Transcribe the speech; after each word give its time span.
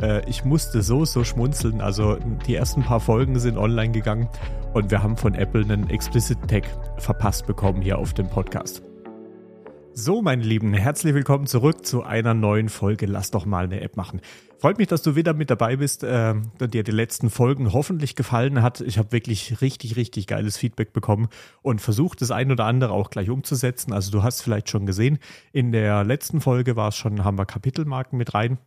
Äh, 0.00 0.28
ich 0.28 0.44
musste 0.44 0.82
so, 0.82 1.04
so 1.04 1.24
schmunzeln. 1.24 1.80
Also 1.80 2.18
die 2.46 2.54
ersten 2.54 2.82
paar 2.82 3.00
Folgen 3.00 3.38
sind 3.38 3.58
online 3.58 3.92
gegangen 3.92 4.28
und 4.74 4.90
wir 4.90 5.02
haben 5.02 5.16
von 5.16 5.34
Apple 5.34 5.62
einen 5.62 5.90
Explicit 5.90 6.38
Tag 6.48 6.64
verpasst 6.98 7.46
bekommen 7.46 7.82
hier 7.82 7.98
auf 7.98 8.14
dem 8.14 8.28
Podcast. 8.28 8.82
So, 10.00 10.22
meine 10.22 10.44
Lieben, 10.44 10.74
herzlich 10.74 11.12
willkommen 11.12 11.48
zurück 11.48 11.84
zu 11.84 12.04
einer 12.04 12.32
neuen 12.32 12.68
Folge. 12.68 13.06
Lass 13.06 13.32
doch 13.32 13.46
mal 13.46 13.64
eine 13.64 13.80
App 13.80 13.96
machen. 13.96 14.20
Freut 14.58 14.78
mich, 14.78 14.86
dass 14.86 15.02
du 15.02 15.16
wieder 15.16 15.34
mit 15.34 15.50
dabei 15.50 15.74
bist 15.74 16.04
äh, 16.04 16.34
und 16.60 16.72
dir 16.72 16.84
die 16.84 16.92
letzten 16.92 17.30
Folgen 17.30 17.72
hoffentlich 17.72 18.14
gefallen 18.14 18.62
hat. 18.62 18.80
Ich 18.80 18.96
habe 18.96 19.10
wirklich 19.10 19.60
richtig, 19.60 19.96
richtig 19.96 20.28
geiles 20.28 20.56
Feedback 20.56 20.92
bekommen 20.92 21.26
und 21.62 21.80
versucht, 21.80 22.22
das 22.22 22.30
ein 22.30 22.52
oder 22.52 22.66
andere 22.66 22.92
auch 22.92 23.10
gleich 23.10 23.28
umzusetzen. 23.28 23.92
Also 23.92 24.12
du 24.12 24.22
hast 24.22 24.40
vielleicht 24.40 24.68
schon 24.68 24.86
gesehen, 24.86 25.18
in 25.52 25.72
der 25.72 26.04
letzten 26.04 26.40
Folge 26.40 26.76
war 26.76 26.88
es 26.88 26.96
schon, 26.96 27.24
haben 27.24 27.36
wir 27.36 27.46
Kapitelmarken 27.46 28.16
mit 28.18 28.34
rein. 28.34 28.58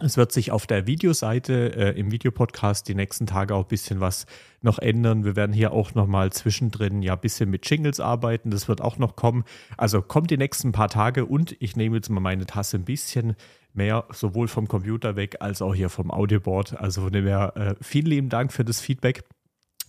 Es 0.00 0.16
wird 0.16 0.32
sich 0.32 0.50
auf 0.50 0.66
der 0.66 0.88
Videoseite 0.88 1.76
äh, 1.76 1.98
im 1.98 2.10
Videopodcast 2.10 2.88
die 2.88 2.96
nächsten 2.96 3.26
Tage 3.26 3.54
auch 3.54 3.62
ein 3.62 3.68
bisschen 3.68 4.00
was 4.00 4.26
noch 4.60 4.80
ändern. 4.80 5.24
Wir 5.24 5.36
werden 5.36 5.52
hier 5.52 5.72
auch 5.72 5.94
nochmal 5.94 6.32
zwischendrin 6.32 7.00
ja 7.00 7.12
ein 7.12 7.20
bisschen 7.20 7.48
mit 7.48 7.68
Jingles 7.68 8.00
arbeiten. 8.00 8.50
Das 8.50 8.66
wird 8.66 8.80
auch 8.80 8.98
noch 8.98 9.14
kommen. 9.14 9.44
Also 9.76 10.02
kommt 10.02 10.30
die 10.30 10.36
nächsten 10.36 10.72
paar 10.72 10.88
Tage 10.88 11.26
und 11.26 11.54
ich 11.60 11.76
nehme 11.76 11.96
jetzt 11.96 12.10
mal 12.10 12.20
meine 12.20 12.44
Tasse 12.44 12.76
ein 12.76 12.84
bisschen 12.84 13.36
mehr 13.72 14.04
sowohl 14.10 14.48
vom 14.48 14.66
Computer 14.66 15.14
weg 15.14 15.36
als 15.40 15.62
auch 15.62 15.74
hier 15.74 15.88
vom 15.88 16.10
Audioboard. 16.10 16.80
Also 16.80 17.02
von 17.02 17.12
dem 17.12 17.26
her 17.26 17.52
äh, 17.56 17.74
vielen 17.80 18.06
lieben 18.06 18.28
Dank 18.28 18.52
für 18.52 18.64
das 18.64 18.80
Feedback. 18.80 19.22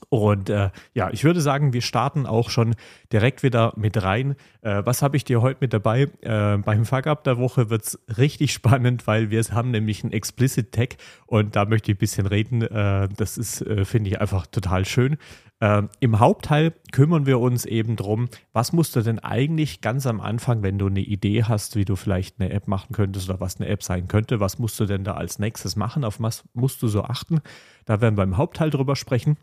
Und 0.09 0.49
äh, 0.49 0.69
ja, 0.93 1.09
ich 1.11 1.23
würde 1.23 1.41
sagen, 1.41 1.73
wir 1.73 1.81
starten 1.81 2.25
auch 2.25 2.49
schon 2.49 2.75
direkt 3.11 3.43
wieder 3.43 3.73
mit 3.75 4.01
rein. 4.01 4.35
Äh, 4.61 4.81
was 4.85 5.01
habe 5.01 5.17
ich 5.17 5.23
dir 5.23 5.41
heute 5.41 5.57
mit 5.61 5.73
dabei? 5.73 6.09
Äh, 6.21 6.57
beim 6.57 6.85
Fuck-Up 6.85 7.23
der 7.23 7.37
Woche 7.37 7.69
wird 7.69 7.83
es 7.83 7.99
richtig 8.17 8.53
spannend, 8.53 9.07
weil 9.07 9.29
wir 9.29 9.43
haben 9.51 9.71
nämlich 9.71 10.03
einen 10.03 10.13
Explicit 10.13 10.71
Tag 10.71 10.97
und 11.25 11.55
da 11.55 11.65
möchte 11.65 11.91
ich 11.91 11.97
ein 11.97 11.99
bisschen 11.99 12.27
reden. 12.27 12.61
Äh, 12.61 13.09
das 13.15 13.37
ist, 13.37 13.61
äh, 13.61 13.85
finde 13.85 14.09
ich, 14.09 14.21
einfach 14.21 14.47
total 14.47 14.85
schön. 14.85 15.17
Äh, 15.59 15.83
Im 15.99 16.19
Hauptteil 16.19 16.73
kümmern 16.91 17.25
wir 17.25 17.39
uns 17.39 17.65
eben 17.65 17.95
darum, 17.95 18.27
was 18.51 18.73
musst 18.73 18.95
du 18.95 19.01
denn 19.01 19.19
eigentlich 19.19 19.81
ganz 19.81 20.05
am 20.05 20.19
Anfang, 20.19 20.63
wenn 20.63 20.77
du 20.77 20.87
eine 20.87 20.99
Idee 20.99 21.43
hast, 21.43 21.75
wie 21.75 21.85
du 21.85 21.95
vielleicht 21.95 22.39
eine 22.39 22.51
App 22.51 22.67
machen 22.67 22.93
könntest 22.93 23.29
oder 23.29 23.39
was 23.39 23.59
eine 23.59 23.69
App 23.69 23.81
sein 23.81 24.07
könnte, 24.07 24.39
was 24.39 24.59
musst 24.59 24.79
du 24.79 24.85
denn 24.85 25.03
da 25.03 25.13
als 25.13 25.39
nächstes 25.39 25.75
machen, 25.75 26.03
auf 26.03 26.19
was 26.19 26.43
musst 26.53 26.81
du 26.81 26.87
so 26.87 27.03
achten? 27.03 27.39
Da 27.85 28.01
werden 28.01 28.17
wir 28.17 28.23
im 28.23 28.37
Hauptteil 28.37 28.69
drüber 28.69 28.95
sprechen. 28.95 29.37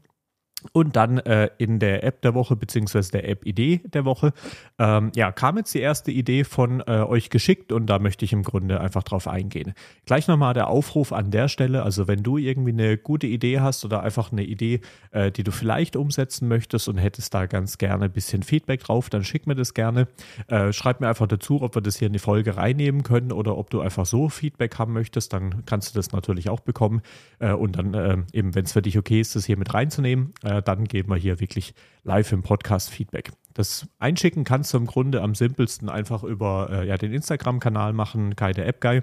Und 0.73 0.97
dann 0.97 1.19
äh, 1.19 1.51
in 1.59 1.79
der 1.79 2.05
App 2.05 2.23
der 2.23 2.35
Woche, 2.35 2.57
beziehungsweise 2.57 3.13
der 3.13 3.29
App-Idee 3.29 3.81
der 3.85 4.05
Woche, 4.05 4.33
ähm, 4.79 5.11
ja, 5.15 5.33
kam 5.33 5.57
jetzt 5.57 5.75
die 5.75 5.81
erste 5.81 6.11
Idee 6.11 6.45
von 6.45 6.81
äh, 6.81 7.03
euch 7.03 7.31
geschickt 7.31 7.73
und 7.73 7.87
da 7.87 7.99
möchte 7.99 8.25
ich 8.25 8.33
im 8.33 8.43
Grunde 8.43 8.81
einfach 8.81 9.03
drauf 9.03 9.29
eingehen. 9.29 9.75
Gleich 10.07 10.29
nochmal 10.29 10.55
der 10.55 10.69
Aufruf 10.69 11.13
an 11.13 11.31
der 11.31 11.49
Stelle, 11.49 11.83
also 11.83 12.09
wenn 12.09 12.23
du 12.23 12.39
irgendwie 12.39 12.73
eine 12.73 12.97
gute 12.97 13.27
Idee 13.27 13.61
hast 13.61 13.85
oder 13.85 14.03
einfach 14.03 14.33
eine 14.33 14.45
Idee, 14.45 14.81
äh, 15.11 15.31
die 15.31 15.45
du 15.45 15.51
vielleicht 15.51 15.97
umsetzen 15.97 16.49
möchtest 16.49 16.89
und 16.89 16.99
hättest 16.99 17.35
da 17.35 17.47
ganz 17.47 17.79
gerne 17.79 18.07
ein 18.07 18.13
bisschen 18.13 18.43
Feedback 18.43 18.85
drauf, 18.85 19.11
dann 19.11 19.25
schick 19.25 19.47
mir 19.47 19.55
das 19.55 19.75
gerne. 19.75 20.09
Äh, 20.49 20.73
schreib 20.73 21.01
mir 21.01 21.09
einfach 21.09 21.27
dazu, 21.27 21.63
ob 21.63 21.75
wir 21.75 21.83
das 21.83 21.97
hier 21.99 22.07
in 22.07 22.13
die 22.13 22.19
Folge 22.19 22.57
reinnehmen 22.57 23.03
können 23.03 23.33
oder 23.33 23.57
ob 23.59 23.71
du 23.71 23.81
einfach 23.81 24.07
so 24.07 24.29
Feedback 24.29 24.79
haben 24.79 24.93
möchtest, 24.93 25.33
dann 25.33 25.65
kannst 25.67 25.95
du 25.95 25.99
das 25.99 26.13
natürlich 26.13 26.49
auch 26.49 26.61
bekommen. 26.61 27.03
Äh, 27.39 27.53
und 27.53 27.77
dann 27.77 27.95
äh, 27.95 28.19
eben, 28.33 28.55
wenn 28.55 28.65
es 28.65 28.73
für 28.73 28.83
dich 28.83 28.99
okay 28.99 29.21
ist, 29.21 29.37
das 29.37 29.45
hier 29.45 29.57
mit 29.57 29.73
reinzunehmen, 29.75 30.33
äh, 30.53 30.63
dann 30.63 30.85
geben 30.85 31.11
wir 31.11 31.17
hier 31.17 31.41
wirklich 31.41 31.75
live 32.05 32.33
im 32.33 32.43
Podcast 32.43 32.91
Feedback. 32.91 33.33
Das 33.55 33.87
Einschicken 33.99 34.45
kannst 34.45 34.73
du 34.73 34.79
im 34.79 34.87
Grunde 34.87 35.23
am 35.23 35.35
simpelsten 35.35 35.89
einfach 35.89 36.23
über 36.23 36.69
äh, 36.71 36.89
ja, 36.89 36.97
den 36.97 37.13
Instagram-Kanal 37.13 37.93
machen, 37.93 38.37
Kai 38.37 38.53
der 38.53 38.67
App 38.67 38.81
Guy. 38.81 39.03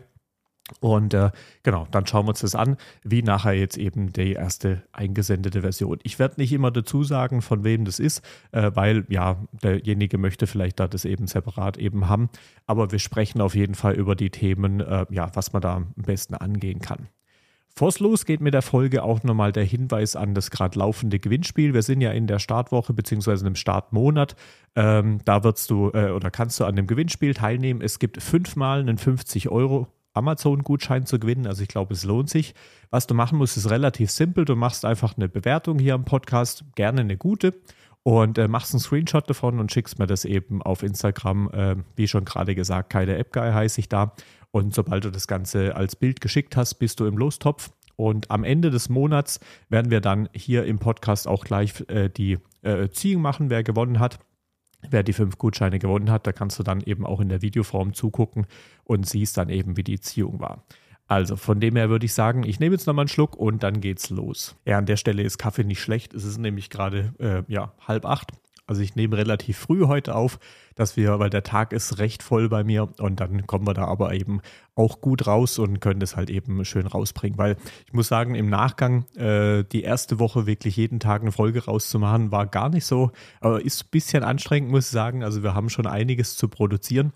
Und 0.82 1.14
äh, 1.14 1.32
genau, 1.64 1.88
dann 1.90 2.06
schauen 2.06 2.26
wir 2.26 2.30
uns 2.30 2.42
das 2.42 2.54
an, 2.54 2.78
wie 3.04 3.24
nachher 3.24 3.54
jetzt 3.54 3.78
eben 3.78 4.14
die 4.14 4.34
erste 4.34 4.84
eingesendete 4.92 5.62
Version. 5.62 6.00
Ich 6.04 6.20
werde 6.20 6.36
nicht 6.40 6.54
immer 6.54 6.70
dazu 6.70 7.04
sagen, 7.04 7.42
von 7.42 7.64
wem 7.64 7.86
das 7.86 8.00
ist, 8.00 8.24
äh, 8.52 8.72
weil 8.76 9.06
ja, 9.10 9.44
derjenige 9.64 10.18
möchte 10.18 10.46
vielleicht 10.46 10.80
da 10.80 10.88
das 10.88 11.06
eben 11.06 11.26
separat 11.26 11.78
eben 11.78 12.08
haben. 12.08 12.30
Aber 12.68 12.92
wir 12.92 13.00
sprechen 13.00 13.42
auf 13.42 13.56
jeden 13.56 13.76
Fall 13.76 13.96
über 13.96 14.16
die 14.16 14.30
Themen, 14.30 14.80
äh, 14.80 15.06
ja, 15.10 15.32
was 15.34 15.54
man 15.54 15.62
da 15.62 15.76
am 15.76 15.94
besten 15.96 16.36
angehen 16.36 16.82
kann. 16.82 17.08
Bevor 17.80 17.88
es 17.88 18.00
losgeht 18.02 18.42
mit 18.42 18.54
der 18.54 18.62
Folge 18.62 19.04
auch 19.04 19.24
nochmal 19.24 19.54
der 19.54 19.64
Hinweis 19.64 20.18
an 20.18 20.34
das 20.34 20.52
gerade 20.52 20.78
laufende 20.78 21.18
Gewinnspiel. 21.18 21.74
Wir 21.74 21.82
sind 21.82 22.02
ja 22.02 22.12
in 22.12 22.28
der 22.28 22.38
Startwoche 22.40 22.92
bzw. 22.92 23.48
im 23.48 23.56
Startmonat. 23.56 24.36
Ähm, 24.76 25.20
da 25.24 25.46
wirst 25.46 25.70
du 25.72 25.90
äh, 25.94 26.12
oder 26.12 26.30
kannst 26.30 26.60
du 26.60 26.66
an 26.66 26.76
dem 26.76 26.88
Gewinnspiel 26.88 27.34
teilnehmen. 27.34 27.80
Es 27.82 27.98
gibt 27.98 28.22
fünfmal 28.22 28.82
einen 28.82 28.98
50 28.98 29.48
Euro 29.48 29.88
Amazon-Gutschein 30.14 31.06
zu 31.06 31.20
gewinnen. 31.20 31.48
Also 31.48 31.62
ich 31.62 31.70
glaube, 31.70 31.94
es 31.94 32.04
lohnt 32.04 32.30
sich. 32.30 32.54
Was 32.90 33.08
du 33.08 33.14
machen 33.14 33.38
musst, 33.38 33.56
ist 33.56 33.70
relativ 33.70 34.12
simpel. 34.12 34.44
Du 34.44 34.58
machst 34.58 34.84
einfach 34.84 35.16
eine 35.16 35.30
Bewertung 35.30 35.80
hier 35.80 35.94
am 35.94 36.04
Podcast, 36.04 36.66
gerne 36.76 37.00
eine 37.00 37.16
gute 37.16 37.54
und 38.04 38.38
äh, 38.38 38.48
machst 38.48 38.74
einen 38.74 38.80
Screenshot 38.80 39.30
davon 39.30 39.60
und 39.60 39.72
schickst 39.72 40.00
mir 40.00 40.08
das 40.08 40.26
eben 40.26 40.62
auf 40.62 40.84
Instagram. 40.84 41.50
Äh, 41.52 41.76
wie 41.96 42.08
schon 42.08 42.26
gerade 42.26 42.56
gesagt, 42.56 42.90
keine 42.90 43.18
App 43.18 43.32
Guy 43.32 43.52
heiße 43.52 43.80
ich 43.80 43.88
da. 43.88 44.14
Und 44.52 44.74
sobald 44.74 45.06
du 45.06 45.12
das 45.12 45.28
Ganze 45.28 45.76
als 45.76 45.96
Bild 45.96 46.22
geschickt 46.22 46.56
hast, 46.56 46.76
bist 46.76 47.00
du 47.00 47.06
im 47.06 47.18
Lostopf. 47.18 47.72
Und 47.96 48.32
am 48.32 48.44
Ende 48.44 48.70
des 48.72 48.90
Monats 48.90 49.40
werden 49.68 49.92
wir 49.92 50.00
dann 50.00 50.30
hier 50.34 50.66
im 50.66 50.80
Podcast 50.80 51.28
auch 51.28 51.44
gleich 51.44 51.84
äh, 51.90 52.10
die 52.10 52.38
äh, 52.62 52.90
Ziehung 52.90 53.22
machen, 53.22 53.50
wer 53.50 53.64
gewonnen 53.64 54.00
hat. 54.00 54.20
Wer 54.90 55.04
die 55.04 55.12
fünf 55.12 55.38
Gutscheine 55.38 55.78
gewonnen 55.78 56.10
hat, 56.10 56.26
da 56.26 56.32
kannst 56.32 56.58
du 56.58 56.64
dann 56.64 56.80
eben 56.80 57.06
auch 57.06 57.20
in 57.20 57.28
der 57.28 57.42
Videoform 57.42 57.94
zugucken 57.94 58.48
und 58.86 59.06
siehst 59.06 59.36
dann 59.36 59.50
eben, 59.50 59.76
wie 59.76 59.84
die 59.84 60.00
Ziehung 60.00 60.40
war. 60.40 60.64
Also 61.10 61.36
von 61.36 61.60
dem 61.60 61.76
her 61.76 61.90
würde 61.90 62.06
ich 62.06 62.14
sagen, 62.14 62.44
ich 62.44 62.62
nehme 62.62 62.76
jetzt 62.76 62.88
nochmal 62.88 63.04
einen 63.04 63.10
Schluck 63.10 63.36
und 63.36 63.64
dann 63.64 63.82
geht's 63.82 64.10
los. 64.10 64.56
Ja, 64.66 64.78
an 64.78 64.86
der 64.86 64.96
Stelle 64.96 65.24
ist 65.24 65.38
Kaffee 65.38 65.66
nicht 65.66 65.82
schlecht. 65.82 66.14
Es 66.14 66.24
ist 66.24 66.38
nämlich 66.38 66.70
gerade 66.70 67.14
äh, 67.20 67.52
ja, 67.52 67.74
halb 67.86 68.06
acht 68.06 68.32
also 68.70 68.82
ich 68.82 68.96
nehme 68.96 69.18
relativ 69.18 69.58
früh 69.58 69.86
heute 69.88 70.16
auf, 70.16 70.40
dass 70.76 70.96
wir, 70.96 71.20
weil 71.20 71.30
der 71.30 71.44
Tag 71.44 71.74
ist 71.74 71.98
recht 71.98 72.24
voll 72.24 72.50
bei 72.50 72.64
mir 72.64 72.88
und 73.00 73.20
dann 73.20 73.48
kommen 73.48 73.68
wir 73.68 73.74
da 73.74 73.86
aber 73.86 74.14
eben 74.14 74.42
auch 74.76 75.02
gut 75.02 75.28
raus 75.28 75.60
und 75.60 75.82
können 75.82 76.00
das 76.00 76.16
halt 76.16 76.30
eben 76.30 76.64
schön 76.64 76.88
rausbringen. 76.88 77.38
Weil 77.38 77.58
ich 77.88 77.94
muss 77.94 78.08
sagen, 78.08 78.36
im 78.36 78.50
Nachgang 78.50 79.06
äh, 79.16 79.64
die 79.64 79.82
erste 79.82 80.20
Woche 80.20 80.46
wirklich 80.46 80.78
jeden 80.78 81.00
Tag 81.00 81.22
eine 81.22 81.32
Folge 81.32 81.66
rauszumachen, 81.66 82.32
war 82.32 82.46
gar 82.46 82.70
nicht 82.70 82.86
so, 82.86 83.12
aber 83.42 83.66
ist 83.66 83.86
ein 83.86 83.90
bisschen 83.92 84.24
anstrengend, 84.24 84.72
muss 84.72 84.86
ich 84.86 84.92
sagen. 84.92 85.24
Also 85.24 85.44
wir 85.44 85.56
haben 85.56 85.70
schon 85.70 85.88
einiges 85.88 86.38
zu 86.38 86.48
produzieren. 86.48 87.12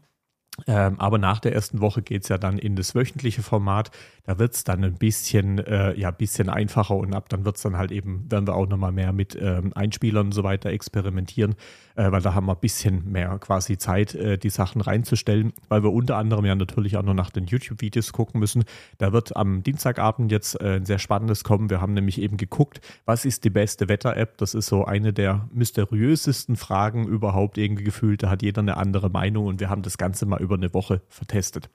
Ähm, 0.68 1.00
aber 1.00 1.18
nach 1.18 1.40
der 1.40 1.54
ersten 1.54 1.82
Woche 1.82 2.04
geht 2.04 2.24
es 2.24 2.30
ja 2.30 2.38
dann 2.38 2.60
in 2.60 2.76
das 2.76 2.94
wöchentliche 2.94 3.42
Format. 3.42 3.90
Da 4.26 4.40
wird 4.40 4.54
es 4.54 4.64
dann 4.64 4.86
ein 4.86 4.96
bisschen, 4.96 5.60
äh, 5.60 6.00
ja, 6.00 6.10
bisschen 6.12 6.50
einfacher 6.50 6.96
und 6.96 7.14
ab 7.14 7.28
dann 7.28 7.44
wird 7.44 7.58
es 7.58 7.62
dann 7.62 7.78
halt 7.78 7.92
eben, 7.92 8.32
werden 8.32 8.48
wir 8.48 8.56
auch 8.56 8.68
nochmal 8.68 8.94
mehr 8.94 9.12
mit 9.12 9.38
ähm, 9.40 9.74
Einspielern 9.76 10.28
und 10.28 10.32
so 10.32 10.44
weiter 10.44 10.70
experimentieren, 10.70 11.56
äh, 11.96 12.10
weil 12.10 12.22
da 12.22 12.34
haben 12.34 12.46
wir 12.46 12.54
ein 12.54 12.62
bisschen 12.62 13.12
mehr 13.12 13.38
quasi 13.40 13.78
Zeit, 13.78 14.16
äh, 14.16 14.38
die 14.38 14.50
Sachen 14.50 14.80
reinzustellen, 14.80 15.52
weil 15.68 15.84
wir 15.84 15.92
unter 15.92 16.16
anderem 16.16 16.46
ja 16.46 16.56
natürlich 16.56 16.96
auch 16.96 17.04
noch 17.04 17.14
nach 17.14 17.32
den 17.32 17.48
YouTube-Videos 17.48 18.14
gucken 18.14 18.40
müssen. 18.40 18.64
Da 18.98 19.12
wird 19.12 19.36
am 19.36 19.62
Dienstagabend 19.62 20.32
jetzt 20.32 20.60
äh, 20.62 20.78
ein 20.78 20.86
sehr 20.86 21.00
spannendes 21.00 21.44
kommen. 21.44 21.70
Wir 21.70 21.82
haben 21.82 21.94
nämlich 21.94 22.22
eben 22.22 22.38
geguckt, 22.38 22.80
was 23.04 23.26
ist 23.26 23.44
die 23.44 23.50
beste 23.50 23.90
Wetter-App? 23.90 24.38
Das 24.38 24.54
ist 24.54 24.68
so 24.68 24.86
eine 24.86 25.12
der 25.12 25.50
mysteriösesten 25.52 26.56
Fragen 26.56 27.08
überhaupt 27.08 27.58
irgendwie 27.58 27.84
gefühlt. 27.84 28.24
Da 28.24 28.30
hat 28.30 28.42
jeder 28.42 28.62
eine 28.62 28.78
andere 28.78 29.10
Meinung 29.10 29.48
und 29.48 29.60
wir 29.60 29.70
haben 29.70 29.82
das 29.82 29.98
Ganze 29.98 30.26
mal 30.26 30.42
über 30.42 30.56
eine 30.56 30.74
Woche 30.74 31.02
vertestet. 31.10 31.70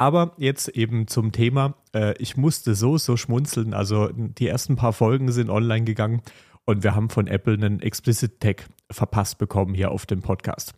Aber 0.00 0.32
jetzt 0.38 0.68
eben 0.68 1.08
zum 1.08 1.30
Thema. 1.30 1.74
Äh, 1.94 2.14
ich 2.16 2.38
musste 2.38 2.74
so, 2.74 2.96
so 2.96 3.18
schmunzeln. 3.18 3.74
Also 3.74 4.08
die 4.14 4.48
ersten 4.48 4.74
paar 4.74 4.94
Folgen 4.94 5.30
sind 5.30 5.50
online 5.50 5.84
gegangen 5.84 6.22
und 6.64 6.82
wir 6.82 6.94
haben 6.94 7.10
von 7.10 7.26
Apple 7.26 7.52
einen 7.52 7.80
Explicit 7.80 8.40
Tag 8.40 8.64
verpasst 8.90 9.36
bekommen 9.36 9.74
hier 9.74 9.90
auf 9.90 10.06
dem 10.06 10.22
Podcast. 10.22 10.72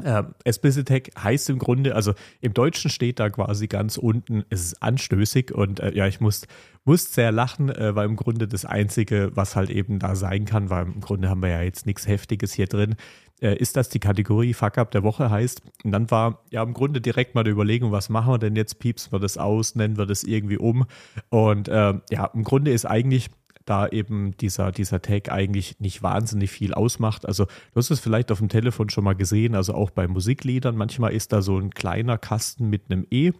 Äh, 0.00 0.22
Explicit 0.44 0.86
Tag 0.86 1.10
heißt 1.18 1.50
im 1.50 1.58
Grunde, 1.58 1.96
also 1.96 2.14
im 2.40 2.54
Deutschen 2.54 2.88
steht 2.88 3.18
da 3.18 3.30
quasi 3.30 3.66
ganz 3.66 3.96
unten, 3.96 4.44
es 4.48 4.62
ist 4.62 4.82
anstößig 4.82 5.52
und 5.52 5.80
äh, 5.80 5.92
ja, 5.94 6.06
ich 6.06 6.20
muss, 6.20 6.46
muss 6.84 7.12
sehr 7.12 7.32
lachen, 7.32 7.68
äh, 7.68 7.96
weil 7.96 8.06
im 8.06 8.16
Grunde 8.16 8.46
das 8.46 8.64
Einzige, 8.64 9.32
was 9.34 9.56
halt 9.56 9.70
eben 9.70 9.98
da 9.98 10.14
sein 10.14 10.44
kann, 10.44 10.70
weil 10.70 10.86
im 10.86 11.00
Grunde 11.00 11.28
haben 11.28 11.42
wir 11.42 11.50
ja 11.50 11.62
jetzt 11.62 11.84
nichts 11.84 12.06
Heftiges 12.06 12.52
hier 12.52 12.68
drin, 12.68 12.94
äh, 13.42 13.56
ist, 13.56 13.76
dass 13.76 13.88
die 13.88 13.98
Kategorie 13.98 14.54
Fuck 14.54 14.78
Up 14.78 14.92
der 14.92 15.02
Woche 15.02 15.30
heißt. 15.30 15.62
Und 15.84 15.92
dann 15.92 16.10
war 16.10 16.44
ja 16.50 16.62
im 16.62 16.72
Grunde 16.72 17.00
direkt 17.00 17.34
mal 17.34 17.44
die 17.44 17.50
Überlegung, 17.50 17.92
was 17.92 18.08
machen 18.08 18.32
wir 18.32 18.38
denn 18.38 18.56
jetzt? 18.56 18.78
Piepsen 18.78 19.12
wir 19.12 19.18
das 19.18 19.36
aus, 19.36 19.74
nennen 19.74 19.98
wir 19.98 20.06
das 20.06 20.22
irgendwie 20.22 20.58
um? 20.58 20.86
Und 21.28 21.68
äh, 21.68 21.94
ja, 22.10 22.26
im 22.32 22.44
Grunde 22.44 22.72
ist 22.72 22.86
eigentlich 22.86 23.30
da 23.64 23.86
eben 23.88 24.36
dieser, 24.36 24.72
dieser 24.72 25.02
Tag 25.02 25.30
eigentlich 25.30 25.78
nicht 25.80 26.02
wahnsinnig 26.02 26.50
viel 26.50 26.74
ausmacht. 26.74 27.26
Also 27.26 27.44
du 27.44 27.76
hast 27.76 27.90
es 27.90 28.00
vielleicht 28.00 28.32
auf 28.32 28.38
dem 28.38 28.48
Telefon 28.48 28.90
schon 28.90 29.04
mal 29.04 29.14
gesehen, 29.14 29.54
also 29.54 29.74
auch 29.74 29.90
bei 29.90 30.08
Musikliedern. 30.08 30.76
Manchmal 30.76 31.12
ist 31.12 31.32
da 31.32 31.42
so 31.42 31.58
ein 31.58 31.70
kleiner 31.70 32.18
Kasten 32.18 32.70
mit 32.70 32.90
einem 32.90 33.06
E. 33.10 33.32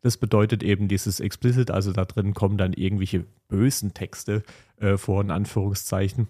Das 0.00 0.16
bedeutet 0.16 0.62
eben 0.62 0.88
dieses 0.88 1.20
Explicit, 1.20 1.70
also 1.70 1.92
da 1.92 2.04
drin 2.04 2.34
kommen 2.34 2.58
dann 2.58 2.72
irgendwelche 2.72 3.24
bösen 3.48 3.94
Texte 3.94 4.42
äh, 4.78 4.96
vor, 4.96 5.20
in 5.20 5.30
Anführungszeichen. 5.30 6.28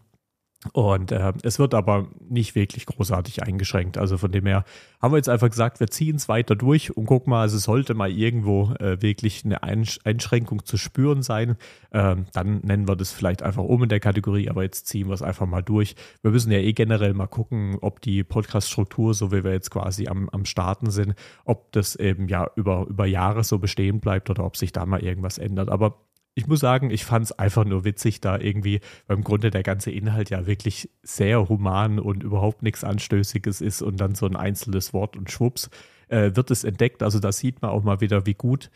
Und 0.72 1.12
äh, 1.12 1.32
es 1.44 1.60
wird 1.60 1.72
aber 1.72 2.08
nicht 2.28 2.56
wirklich 2.56 2.84
großartig 2.84 3.44
eingeschränkt. 3.44 3.96
Also 3.96 4.18
von 4.18 4.32
dem 4.32 4.44
her 4.44 4.64
haben 5.00 5.12
wir 5.12 5.16
jetzt 5.16 5.28
einfach 5.28 5.48
gesagt, 5.48 5.78
wir 5.78 5.86
ziehen 5.86 6.16
es 6.16 6.28
weiter 6.28 6.56
durch 6.56 6.96
und 6.96 7.06
gucken 7.06 7.30
mal, 7.30 7.42
also 7.42 7.58
sollte 7.58 7.94
mal 7.94 8.10
irgendwo 8.10 8.72
äh, 8.80 9.00
wirklich 9.00 9.44
eine 9.44 9.62
Einsch 9.62 10.00
Einschränkung 10.02 10.64
zu 10.64 10.76
spüren 10.76 11.22
sein, 11.22 11.56
äh, 11.90 12.16
dann 12.32 12.58
nennen 12.62 12.88
wir 12.88 12.96
das 12.96 13.12
vielleicht 13.12 13.44
einfach 13.44 13.62
um 13.62 13.84
in 13.84 13.88
der 13.88 14.00
Kategorie, 14.00 14.50
aber 14.50 14.64
jetzt 14.64 14.88
ziehen 14.88 15.06
wir 15.06 15.14
es 15.14 15.22
einfach 15.22 15.46
mal 15.46 15.62
durch. 15.62 15.94
Wir 16.22 16.32
müssen 16.32 16.50
ja 16.50 16.58
eh 16.58 16.72
generell 16.72 17.14
mal 17.14 17.28
gucken, 17.28 17.78
ob 17.80 18.00
die 18.00 18.24
Podcast-Struktur, 18.24 19.14
so 19.14 19.30
wie 19.30 19.44
wir 19.44 19.52
jetzt 19.52 19.70
quasi 19.70 20.08
am, 20.08 20.28
am 20.30 20.44
Starten 20.44 20.90
sind, 20.90 21.14
ob 21.44 21.70
das 21.70 21.94
eben 21.94 22.26
ja 22.26 22.50
über, 22.56 22.84
über 22.88 23.06
Jahre 23.06 23.44
so 23.44 23.60
bestehen 23.60 24.00
bleibt 24.00 24.28
oder 24.28 24.44
ob 24.44 24.56
sich 24.56 24.72
da 24.72 24.84
mal 24.86 25.04
irgendwas 25.04 25.38
ändert. 25.38 25.68
Aber 25.68 26.07
ich 26.38 26.46
muss 26.46 26.60
sagen, 26.60 26.90
ich 26.90 27.04
fand 27.04 27.24
es 27.24 27.32
einfach 27.32 27.64
nur 27.64 27.84
witzig, 27.84 28.20
da 28.20 28.38
irgendwie, 28.38 28.78
weil 29.08 29.16
im 29.16 29.24
Grunde 29.24 29.50
der 29.50 29.64
ganze 29.64 29.90
Inhalt 29.90 30.30
ja 30.30 30.46
wirklich 30.46 30.88
sehr 31.02 31.48
human 31.48 31.98
und 31.98 32.22
überhaupt 32.22 32.62
nichts 32.62 32.84
Anstößiges 32.84 33.60
ist 33.60 33.82
und 33.82 33.96
dann 33.96 34.14
so 34.14 34.24
ein 34.24 34.36
einzelnes 34.36 34.92
Wort 34.92 35.16
und 35.16 35.32
schwupps 35.32 35.68
äh, 36.06 36.30
wird 36.34 36.52
es 36.52 36.62
entdeckt. 36.62 37.02
Also 37.02 37.18
da 37.18 37.32
sieht 37.32 37.60
man 37.60 37.72
auch 37.72 37.82
mal 37.82 38.00
wieder, 38.00 38.24
wie 38.24 38.34
gut 38.34 38.70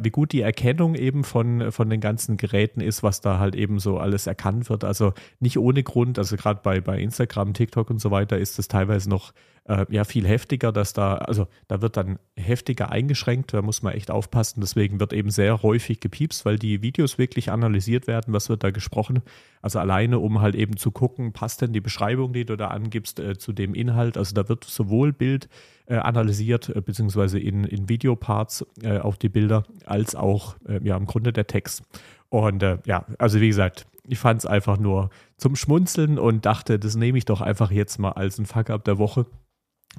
wie 0.00 0.10
gut 0.10 0.32
die 0.32 0.40
Erkennung 0.40 0.94
eben 0.94 1.24
von, 1.24 1.70
von 1.70 1.90
den 1.90 2.00
ganzen 2.00 2.36
Geräten 2.36 2.80
ist, 2.80 3.02
was 3.02 3.20
da 3.20 3.38
halt 3.38 3.54
eben 3.54 3.78
so 3.78 3.98
alles 3.98 4.26
erkannt 4.26 4.70
wird. 4.70 4.84
Also 4.84 5.12
nicht 5.40 5.58
ohne 5.58 5.82
Grund, 5.82 6.18
also 6.18 6.36
gerade 6.36 6.60
bei, 6.62 6.80
bei 6.80 6.98
Instagram, 6.98 7.52
TikTok 7.52 7.90
und 7.90 8.00
so 8.00 8.10
weiter 8.10 8.38
ist 8.38 8.58
es 8.58 8.68
teilweise 8.68 9.10
noch 9.10 9.32
äh, 9.66 9.86
ja 9.88 10.04
viel 10.04 10.26
heftiger, 10.26 10.72
dass 10.72 10.92
da, 10.92 11.14
also 11.14 11.46
da 11.68 11.80
wird 11.80 11.96
dann 11.96 12.18
heftiger 12.36 12.90
eingeschränkt, 12.90 13.54
da 13.54 13.62
muss 13.62 13.82
man 13.82 13.94
echt 13.94 14.10
aufpassen. 14.10 14.60
Deswegen 14.60 15.00
wird 15.00 15.12
eben 15.12 15.30
sehr 15.30 15.62
häufig 15.62 16.00
gepiepst, 16.00 16.44
weil 16.44 16.58
die 16.58 16.82
Videos 16.82 17.18
wirklich 17.18 17.50
analysiert 17.50 18.06
werden, 18.06 18.32
was 18.32 18.48
wird 18.48 18.62
da 18.62 18.70
gesprochen. 18.70 19.22
Also 19.62 19.78
alleine, 19.78 20.18
um 20.18 20.40
halt 20.40 20.54
eben 20.54 20.76
zu 20.76 20.90
gucken, 20.90 21.32
passt 21.32 21.62
denn 21.62 21.72
die 21.72 21.80
Beschreibung, 21.80 22.32
die 22.32 22.44
du 22.44 22.56
da 22.56 22.68
angibst, 22.68 23.18
äh, 23.20 23.38
zu 23.38 23.52
dem 23.52 23.74
Inhalt. 23.74 24.18
Also 24.18 24.34
da 24.34 24.48
wird 24.48 24.64
sowohl 24.64 25.12
Bild 25.12 25.48
äh, 25.86 25.96
analysiert, 25.96 26.68
äh, 26.68 26.80
beziehungsweise 26.80 27.38
in, 27.38 27.64
in 27.64 27.88
Videoparts 27.88 28.66
äh, 28.82 28.98
auch 28.98 29.16
die 29.16 29.28
Bilder, 29.28 29.64
als 29.86 30.14
auch 30.14 30.56
äh, 30.66 30.80
ja 30.82 30.96
im 30.96 31.06
Grunde 31.06 31.32
der 31.32 31.46
Text. 31.46 31.82
Und 32.28 32.62
äh, 32.62 32.78
ja, 32.84 33.04
also 33.18 33.40
wie 33.40 33.48
gesagt, 33.48 33.86
ich 34.06 34.18
fand 34.18 34.40
es 34.40 34.46
einfach 34.46 34.78
nur 34.78 35.10
zum 35.36 35.56
Schmunzeln 35.56 36.18
und 36.18 36.44
dachte, 36.44 36.78
das 36.78 36.96
nehme 36.96 37.18
ich 37.18 37.24
doch 37.24 37.40
einfach 37.40 37.70
jetzt 37.70 37.98
mal 37.98 38.12
als 38.12 38.38
ein 38.38 38.46
Fuck-up 38.46 38.84
der 38.84 38.98
Woche. 38.98 39.26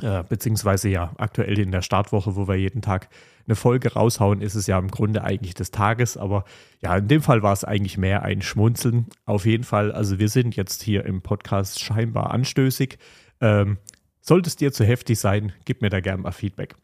Äh, 0.01 0.23
beziehungsweise 0.27 0.89
ja, 0.89 1.13
aktuell 1.17 1.57
in 1.57 1.71
der 1.71 1.81
Startwoche, 1.81 2.35
wo 2.35 2.47
wir 2.47 2.55
jeden 2.55 2.81
Tag 2.81 3.07
eine 3.47 3.55
Folge 3.55 3.93
raushauen, 3.93 4.41
ist 4.41 4.55
es 4.55 4.67
ja 4.67 4.77
im 4.77 4.89
Grunde 4.89 5.23
eigentlich 5.23 5.53
des 5.53 5.71
Tages. 5.71 6.17
Aber 6.17 6.43
ja, 6.81 6.97
in 6.97 7.07
dem 7.07 7.21
Fall 7.21 7.43
war 7.43 7.53
es 7.53 7.63
eigentlich 7.63 7.97
mehr 7.97 8.23
ein 8.23 8.41
Schmunzeln. 8.41 9.05
Auf 9.25 9.45
jeden 9.45 9.63
Fall, 9.63 9.91
also 9.93 10.19
wir 10.19 10.27
sind 10.27 10.55
jetzt 10.57 10.83
hier 10.83 11.05
im 11.05 11.21
Podcast 11.21 11.79
scheinbar 11.79 12.31
anstößig. 12.31 12.97
Ähm, 13.39 13.77
sollte 14.19 14.49
es 14.49 14.57
dir 14.57 14.73
zu 14.73 14.83
heftig 14.83 15.19
sein, 15.19 15.53
gib 15.63 15.81
mir 15.81 15.89
da 15.89 16.01
gerne 16.01 16.23
mal 16.23 16.31
Feedback. 16.31 16.75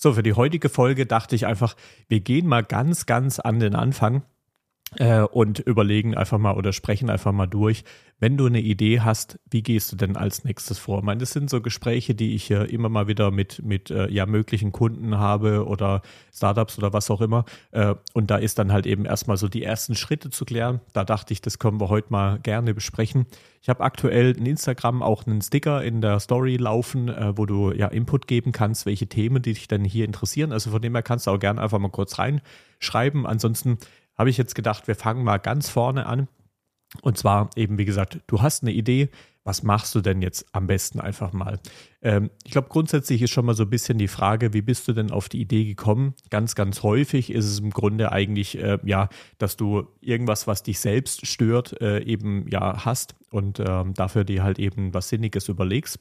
So, 0.00 0.12
für 0.12 0.22
die 0.22 0.34
heutige 0.34 0.68
Folge 0.68 1.06
dachte 1.06 1.34
ich 1.34 1.44
einfach, 1.44 1.74
wir 2.06 2.20
gehen 2.20 2.46
mal 2.46 2.62
ganz, 2.62 3.06
ganz 3.06 3.40
an 3.40 3.58
den 3.58 3.74
Anfang 3.74 4.22
äh, 4.96 5.20
und 5.20 5.58
überlegen 5.58 6.16
einfach 6.16 6.38
mal 6.38 6.56
oder 6.56 6.72
sprechen 6.72 7.10
einfach 7.10 7.32
mal 7.32 7.46
durch, 7.46 7.84
wenn 8.20 8.36
du 8.36 8.46
eine 8.46 8.60
Idee 8.60 9.00
hast, 9.00 9.38
wie 9.48 9.62
gehst 9.62 9.92
du 9.92 9.96
denn 9.96 10.16
als 10.16 10.42
nächstes 10.42 10.78
vor? 10.78 10.98
Ich 10.98 11.04
meine, 11.04 11.20
das 11.20 11.30
sind 11.30 11.48
so 11.48 11.60
Gespräche, 11.60 12.16
die 12.16 12.34
ich 12.34 12.50
immer 12.50 12.88
mal 12.88 13.06
wieder 13.06 13.30
mit, 13.30 13.62
mit 13.62 13.90
äh, 13.90 14.10
ja, 14.10 14.26
möglichen 14.26 14.72
Kunden 14.72 15.18
habe 15.18 15.66
oder 15.66 16.02
Startups 16.34 16.78
oder 16.78 16.92
was 16.92 17.10
auch 17.10 17.20
immer. 17.20 17.44
Äh, 17.70 17.94
und 18.14 18.30
da 18.30 18.36
ist 18.36 18.58
dann 18.58 18.72
halt 18.72 18.86
eben 18.86 19.04
erstmal 19.04 19.36
so 19.36 19.46
die 19.46 19.62
ersten 19.62 19.94
Schritte 19.94 20.30
zu 20.30 20.44
klären. 20.44 20.80
Da 20.92 21.04
dachte 21.04 21.32
ich, 21.32 21.40
das 21.40 21.60
können 21.60 21.80
wir 21.80 21.90
heute 21.90 22.08
mal 22.10 22.40
gerne 22.40 22.74
besprechen. 22.74 23.26
Ich 23.62 23.68
habe 23.68 23.84
aktuell 23.84 24.36
in 24.36 24.46
Instagram 24.46 25.02
auch 25.02 25.26
einen 25.26 25.40
Sticker 25.40 25.84
in 25.84 26.00
der 26.00 26.18
Story 26.18 26.56
laufen, 26.56 27.12
wo 27.36 27.44
du 27.44 27.72
ja 27.72 27.88
Input 27.88 28.28
geben 28.28 28.52
kannst, 28.52 28.86
welche 28.86 29.08
Themen 29.08 29.42
die 29.42 29.52
dich 29.52 29.66
dann 29.66 29.84
hier 29.84 30.04
interessieren. 30.04 30.52
Also 30.52 30.70
von 30.70 30.80
dem 30.80 30.94
her 30.94 31.02
kannst 31.02 31.26
du 31.26 31.32
auch 31.32 31.40
gerne 31.40 31.60
einfach 31.60 31.78
mal 31.78 31.90
kurz 31.90 32.18
reinschreiben. 32.18 33.26
Ansonsten 33.26 33.78
habe 34.18 34.30
ich 34.30 34.36
jetzt 34.36 34.54
gedacht, 34.54 34.88
wir 34.88 34.96
fangen 34.96 35.24
mal 35.24 35.38
ganz 35.38 35.68
vorne 35.68 36.06
an. 36.06 36.28
Und 37.02 37.18
zwar 37.18 37.50
eben, 37.54 37.78
wie 37.78 37.84
gesagt, 37.84 38.20
du 38.26 38.40
hast 38.40 38.62
eine 38.62 38.72
Idee, 38.72 39.10
was 39.44 39.62
machst 39.62 39.94
du 39.94 40.00
denn 40.00 40.20
jetzt 40.20 40.46
am 40.52 40.66
besten 40.66 41.00
einfach 41.00 41.32
mal? 41.32 41.58
Ähm, 42.02 42.30
ich 42.44 42.52
glaube, 42.52 42.68
grundsätzlich 42.68 43.22
ist 43.22 43.30
schon 43.30 43.46
mal 43.46 43.54
so 43.54 43.62
ein 43.62 43.70
bisschen 43.70 43.96
die 43.96 44.08
Frage, 44.08 44.52
wie 44.52 44.60
bist 44.60 44.86
du 44.88 44.92
denn 44.92 45.10
auf 45.10 45.30
die 45.30 45.40
Idee 45.40 45.64
gekommen? 45.64 46.14
Ganz, 46.28 46.54
ganz 46.54 46.82
häufig 46.82 47.30
ist 47.30 47.46
es 47.46 47.58
im 47.60 47.70
Grunde 47.70 48.12
eigentlich, 48.12 48.58
äh, 48.58 48.78
ja, 48.84 49.08
dass 49.38 49.56
du 49.56 49.86
irgendwas, 50.00 50.46
was 50.46 50.62
dich 50.62 50.80
selbst 50.80 51.26
stört, 51.26 51.80
äh, 51.80 52.02
eben 52.02 52.46
ja 52.48 52.84
hast 52.84 53.14
und 53.30 53.60
ähm, 53.60 53.94
dafür 53.94 54.24
dir 54.24 54.42
halt 54.42 54.58
eben 54.58 54.92
was 54.92 55.08
Sinniges 55.08 55.48
überlegst. 55.48 55.98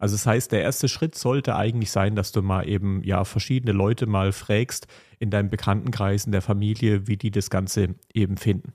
Also 0.00 0.14
das 0.14 0.26
heißt, 0.26 0.50
der 0.50 0.62
erste 0.62 0.88
Schritt 0.88 1.14
sollte 1.14 1.54
eigentlich 1.54 1.90
sein, 1.90 2.16
dass 2.16 2.32
du 2.32 2.42
mal 2.42 2.66
eben 2.66 3.02
ja 3.04 3.24
verschiedene 3.24 3.72
Leute 3.72 4.06
mal 4.06 4.32
fragst 4.32 4.86
in 5.18 5.30
deinem 5.30 5.50
Bekanntenkreis, 5.50 6.24
in 6.24 6.32
der 6.32 6.42
Familie, 6.42 7.06
wie 7.06 7.18
die 7.18 7.30
das 7.30 7.50
Ganze 7.50 7.94
eben 8.14 8.38
finden. 8.38 8.72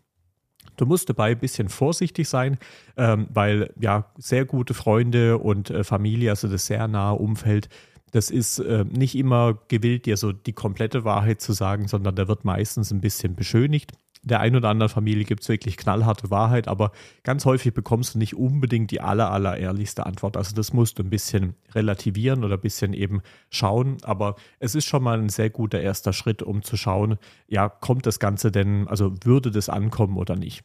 Du 0.78 0.86
musst 0.86 1.10
dabei 1.10 1.32
ein 1.32 1.40
bisschen 1.40 1.70
vorsichtig 1.70 2.30
sein, 2.30 2.60
ähm, 2.96 3.28
weil 3.34 3.74
ja 3.80 4.12
sehr 4.18 4.46
gute 4.46 4.74
Freunde 4.74 5.40
und 5.40 5.72
äh, 5.72 5.84
Familie, 5.84 6.30
also 6.30 6.48
das 6.48 6.68
sehr 6.68 6.88
nahe 6.88 7.16
Umfeld, 7.16 7.70
das 8.12 8.30
ist 8.30 8.60
äh, 8.60 8.86
nicht 8.86 9.16
immer 9.16 9.60
gewillt, 9.68 10.06
dir 10.06 10.18
so 10.18 10.32
die 10.32 10.54
komplette 10.54 11.06
Wahrheit 11.06 11.42
zu 11.42 11.54
sagen, 11.54 11.88
sondern 11.88 12.16
da 12.16 12.28
wird 12.28 12.46
meistens 12.46 12.92
ein 12.92 13.02
bisschen 13.02 13.36
beschönigt 13.36 13.94
der 14.26 14.40
einen 14.40 14.56
oder 14.56 14.70
anderen 14.70 14.90
Familie 14.90 15.24
gibt 15.24 15.44
es 15.44 15.50
wirklich 15.50 15.78
knallharte 15.78 16.32
Wahrheit, 16.32 16.68
aber 16.68 16.92
ganz 17.24 17.46
häufig 17.46 17.74
bekommst 17.74 18.16
du 18.16 18.18
nicht 18.18 18.36
unbedingt 18.36 18.90
die 18.92 19.00
aller, 19.00 19.32
aller 19.32 19.58
ehrlichste 19.58 20.06
Antwort. 20.06 20.36
Also 20.36 20.56
das 20.56 20.74
musst 20.74 20.98
du 20.98 21.04
ein 21.04 21.12
bisschen 21.12 21.54
relativieren 21.74 22.44
oder 22.44 22.56
ein 22.56 22.62
bisschen 22.62 22.94
eben 22.94 23.22
schauen, 23.52 23.98
aber 24.04 24.36
es 24.60 24.74
ist 24.74 24.86
schon 24.86 25.04
mal 25.04 25.20
ein 25.20 25.30
sehr 25.30 25.52
guter 25.52 25.80
erster 25.80 26.12
Schritt, 26.12 26.42
um 26.42 26.64
zu 26.64 26.76
schauen, 26.76 27.18
ja, 27.48 27.70
kommt 27.70 28.08
das 28.08 28.20
Ganze 28.20 28.52
denn, 28.52 28.88
also 28.88 29.14
würde 29.24 29.52
das 29.52 29.70
ankommen 29.70 30.18
oder 30.18 30.36
nicht. 30.36 30.64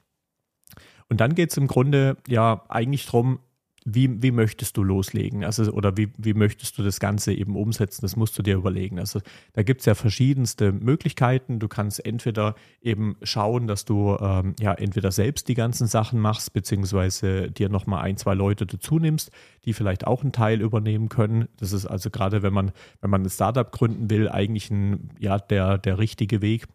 Und 1.11 1.21
dann 1.21 1.35
geht 1.35 1.51
es 1.51 1.57
im 1.59 1.67
Grunde 1.67 2.17
ja 2.29 2.65
eigentlich 2.69 3.05
darum, 3.05 3.41
wie, 3.85 4.23
wie 4.23 4.31
möchtest 4.31 4.77
du 4.77 4.83
loslegen? 4.83 5.45
Also, 5.45 5.73
oder 5.73 5.97
wie, 5.97 6.13
wie 6.19 6.35
möchtest 6.35 6.77
du 6.77 6.83
das 6.83 7.01
Ganze 7.01 7.33
eben 7.33 7.57
umsetzen? 7.57 8.03
Das 8.03 8.15
musst 8.15 8.39
du 8.39 8.43
dir 8.43 8.57
überlegen. 8.57 8.99
Also, 8.99 9.21
da 9.55 9.63
gibt 9.63 9.81
es 9.81 9.87
ja 9.87 9.95
verschiedenste 9.95 10.73
Möglichkeiten. 10.73 11.59
Du 11.59 11.69
kannst 11.69 12.05
entweder 12.05 12.55
eben 12.83 13.17
schauen, 13.23 13.67
dass 13.67 13.85
du 13.85 14.17
ähm, 14.21 14.55
ja 14.61 14.75
entweder 14.75 15.13
selbst 15.13 15.49
die 15.49 15.55
ganzen 15.55 15.87
Sachen 15.87 16.21
machst, 16.21 16.53
beziehungsweise 16.53 17.51
dir 17.51 17.69
nochmal 17.69 18.03
ein, 18.03 18.17
zwei 18.17 18.35
Leute 18.35 18.67
dazu 18.67 18.99
nimmst, 18.99 19.31
die 19.65 19.73
vielleicht 19.73 20.07
auch 20.07 20.23
einen 20.23 20.33
Teil 20.33 20.61
übernehmen 20.61 21.09
können. 21.09 21.49
Das 21.59 21.73
ist 21.73 21.87
also 21.87 22.11
gerade, 22.11 22.43
wenn 22.43 22.53
man, 22.53 22.73
wenn 23.01 23.11
man 23.11 23.23
ein 23.23 23.31
Startup 23.31 23.71
gründen 23.71 24.11
will, 24.11 24.29
eigentlich 24.29 24.71
ein, 24.71 25.11
ja, 25.19 25.39
der, 25.39 25.79
der 25.79 25.99
richtige 25.99 26.43
Weg. 26.43 26.67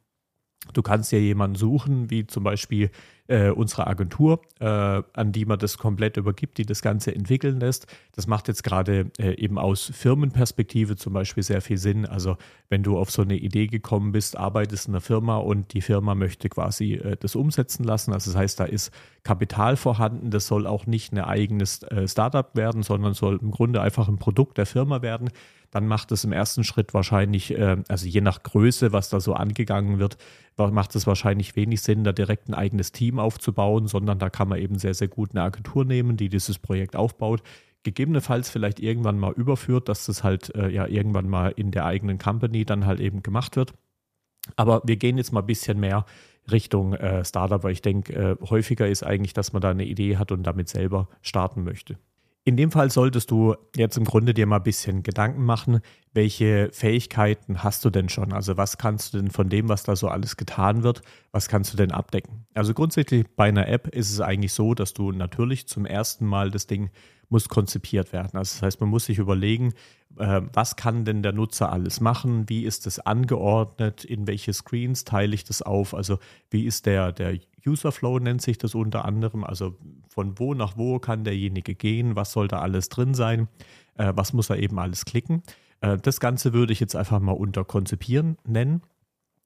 Du 0.74 0.82
kannst 0.82 1.12
ja 1.12 1.20
jemanden 1.20 1.56
suchen, 1.56 2.10
wie 2.10 2.28
zum 2.28 2.44
Beispiel 2.44 2.90
äh, 3.28 3.50
unsere 3.50 3.88
Agentur, 3.88 4.42
äh, 4.60 4.66
an 4.66 5.32
die 5.32 5.46
man 5.46 5.58
das 5.58 5.78
komplett 5.78 6.18
übergibt, 6.18 6.58
die 6.58 6.66
das 6.66 6.82
Ganze 6.82 7.16
entwickeln 7.16 7.60
lässt. 7.60 7.88
Das 8.14 8.28
macht 8.28 8.48
jetzt 8.48 8.64
gerade 8.64 9.12
äh, 9.18 9.36
eben 9.40 9.58
aus 9.58 9.92
Firmenperspektive 9.94 10.96
zum 10.96 11.14
Beispiel 11.14 11.42
sehr 11.42 11.62
viel 11.62 11.78
Sinn. 11.78 12.06
Also 12.06 12.38
wenn 12.70 12.84
du 12.84 12.98
auf 12.98 13.10
so 13.10 13.24
eine 13.24 13.36
Idee 13.36 13.68
gekommen 13.68 14.12
bist, 14.12 14.38
arbeitest 14.38 14.88
in 14.88 14.94
einer 14.94 15.02
Firma 15.02 15.38
und 15.38 15.74
die 15.74 15.82
Firma 15.82 16.14
möchte 16.14 16.50
quasi 16.50 16.94
äh, 16.94 17.18
das 17.20 17.36
umsetzen 17.36 17.84
lassen. 17.84 18.14
Also 18.14 18.32
das 18.32 18.40
heißt, 18.40 18.60
da 18.60 18.66
ist 18.66 18.92
Kapital 19.24 19.76
vorhanden. 19.76 20.30
Das 20.30 20.46
soll 20.46 20.68
auch 20.68 20.86
nicht 20.86 21.12
ein 21.12 21.20
eigenes 21.20 21.82
äh, 21.84 22.08
Startup 22.08 22.56
werden, 22.56 22.84
sondern 22.84 23.14
soll 23.14 23.40
im 23.42 23.52
Grunde 23.52 23.82
einfach 23.82 24.08
ein 24.08 24.18
Produkt 24.18 24.58
der 24.58 24.68
Firma 24.68 25.02
werden 25.02 25.30
dann 25.72 25.88
macht 25.88 26.12
es 26.12 26.24
im 26.24 26.32
ersten 26.32 26.64
Schritt 26.64 26.94
wahrscheinlich, 26.94 27.52
äh, 27.52 27.78
also 27.88 28.08
je 28.08 28.22
nach 28.22 28.44
Größe, 28.44 28.92
was 28.92 29.10
da 29.10 29.20
so 29.20 29.34
angegangen 29.34 30.00
wird, 30.00 30.18
macht 30.58 30.96
es 30.96 31.06
wahrscheinlich 31.06 31.56
wenig 31.56 31.82
Sinn, 31.82 32.04
da 32.04 32.14
direkt 32.14 32.48
ein 32.48 32.54
eigenes 32.54 32.92
Team 32.92 33.20
aufzubauen, 33.20 33.88
sondern 33.88 34.20
da 34.20 34.30
kann 34.30 34.48
man 34.48 34.60
eben 34.60 34.80
sehr, 34.80 34.94
sehr 34.94 35.10
gut 35.10 35.32
eine 35.32 35.42
Agentur 35.44 35.84
nehmen, 35.84 36.16
die 36.16 36.30
dieses 36.30 36.60
Projekt 36.60 36.96
aufbaut. 36.96 37.44
Gegebenenfalls 37.84 38.50
vielleicht 38.50 38.80
irgendwann 38.80 39.20
mal 39.20 39.34
überführt, 39.34 39.90
dass 39.90 40.06
das 40.06 40.24
halt 40.24 40.56
äh, 40.56 40.70
ja 40.70 40.88
irgendwann 40.88 41.30
mal 41.30 41.50
in 41.50 41.72
der 41.72 41.86
eigenen 41.86 42.18
Company 42.18 42.66
dann 42.66 42.86
halt 42.86 43.00
eben 43.00 43.22
gemacht 43.22 43.58
wird. 43.58 43.74
Aber 44.56 44.82
wir 44.86 44.96
gehen 44.96 45.18
jetzt 45.18 45.32
mal 45.34 45.42
ein 45.42 45.46
bisschen 45.46 45.80
mehr 45.80 46.06
Richtung 46.52 46.94
äh, 46.94 47.26
Startup, 47.26 47.64
weil 47.64 47.72
ich 47.72 47.82
denke, 47.82 48.14
äh, 48.14 48.36
häufiger 48.50 48.88
ist 48.88 49.04
eigentlich, 49.04 49.34
dass 49.34 49.54
man 49.54 49.62
da 49.62 49.72
eine 49.72 49.86
Idee 49.86 50.18
hat 50.18 50.32
und 50.32 50.44
damit 50.44 50.70
selber 50.70 51.10
starten 51.22 51.64
möchte. 51.64 51.98
In 52.48 52.58
dem 52.58 52.70
Fall 52.70 52.92
solltest 52.92 53.32
du 53.32 53.56
jetzt 53.76 53.98
im 53.98 54.06
Grunde 54.06 54.36
dir 54.36 54.46
mal 54.46 54.58
ein 54.58 54.64
bisschen 54.64 55.02
Gedanken 55.02 55.44
machen, 55.44 55.80
welche 56.14 56.70
Fähigkeiten 56.72 57.64
hast 57.64 57.84
du 57.84 57.90
denn 57.90 58.08
schon? 58.08 58.34
Also 58.34 58.56
was 58.56 58.78
kannst 58.78 59.14
du 59.14 59.18
denn 59.18 59.32
von 59.32 59.50
dem, 59.50 59.68
was 59.68 59.82
da 59.82 59.96
so 59.96 60.10
alles 60.10 60.38
getan 60.38 60.84
wird, 60.84 61.02
was 61.32 61.48
kannst 61.48 61.74
du 61.74 61.78
denn 61.78 61.92
abdecken? 61.92 62.46
Also 62.54 62.76
grundsätzlich 62.76 63.26
bei 63.36 63.46
einer 63.48 63.68
App 63.68 63.88
ist 63.88 64.12
es 64.12 64.22
eigentlich 64.22 64.54
so, 64.54 64.76
dass 64.76 64.94
du 64.94 65.12
natürlich 65.12 65.68
zum 65.68 65.88
ersten 65.88 66.28
Mal 66.28 66.52
das 66.52 66.68
Ding 66.68 66.92
muss 67.30 67.50
konzipiert 67.50 68.14
werden. 68.14 68.38
Also 68.38 68.54
das 68.54 68.62
heißt, 68.62 68.80
man 68.80 68.92
muss 68.92 69.06
sich 69.06 69.18
überlegen, 69.18 69.74
äh, 70.20 70.42
was 70.54 70.76
kann 70.76 71.04
denn 71.04 71.24
der 71.24 71.34
Nutzer 71.34 71.72
alles 71.72 72.00
machen, 72.00 72.48
wie 72.48 72.64
ist 72.64 72.86
es 72.86 73.00
angeordnet, 73.00 74.06
in 74.06 74.28
welche 74.28 74.54
Screens 74.54 75.04
teile 75.04 75.34
ich 75.34 75.46
das 75.46 75.64
auf, 75.64 75.96
also 75.96 76.20
wie 76.52 76.66
ist 76.66 76.86
der, 76.86 77.12
der 77.12 77.40
User 77.68 77.92
Flow 77.92 78.20
nennt 78.20 78.42
sich 78.42 78.58
das 78.58 78.76
unter 78.76 79.06
anderem, 79.06 79.44
also 79.44 79.76
von 80.08 80.38
wo 80.40 80.54
nach 80.54 80.78
wo 80.78 81.00
kann 81.00 81.24
derjenige 81.24 81.76
gehen, 81.76 82.16
was 82.16 82.32
soll 82.32 82.48
da 82.48 82.60
alles 82.60 82.90
drin 82.90 83.14
sein, 83.14 83.48
äh, 83.96 84.14
was 84.16 84.34
muss 84.34 84.50
er 84.50 84.58
eben 84.60 84.80
alles 84.80 85.06
klicken. 85.06 85.44
Äh, 85.82 85.98
das 85.98 86.20
Ganze 86.20 86.54
würde 86.54 86.74
ich 86.74 86.80
jetzt 86.80 86.96
einfach 86.96 87.20
mal 87.20 87.34
unter 87.34 87.66
Konzipieren 87.66 88.38
nennen. 88.46 88.82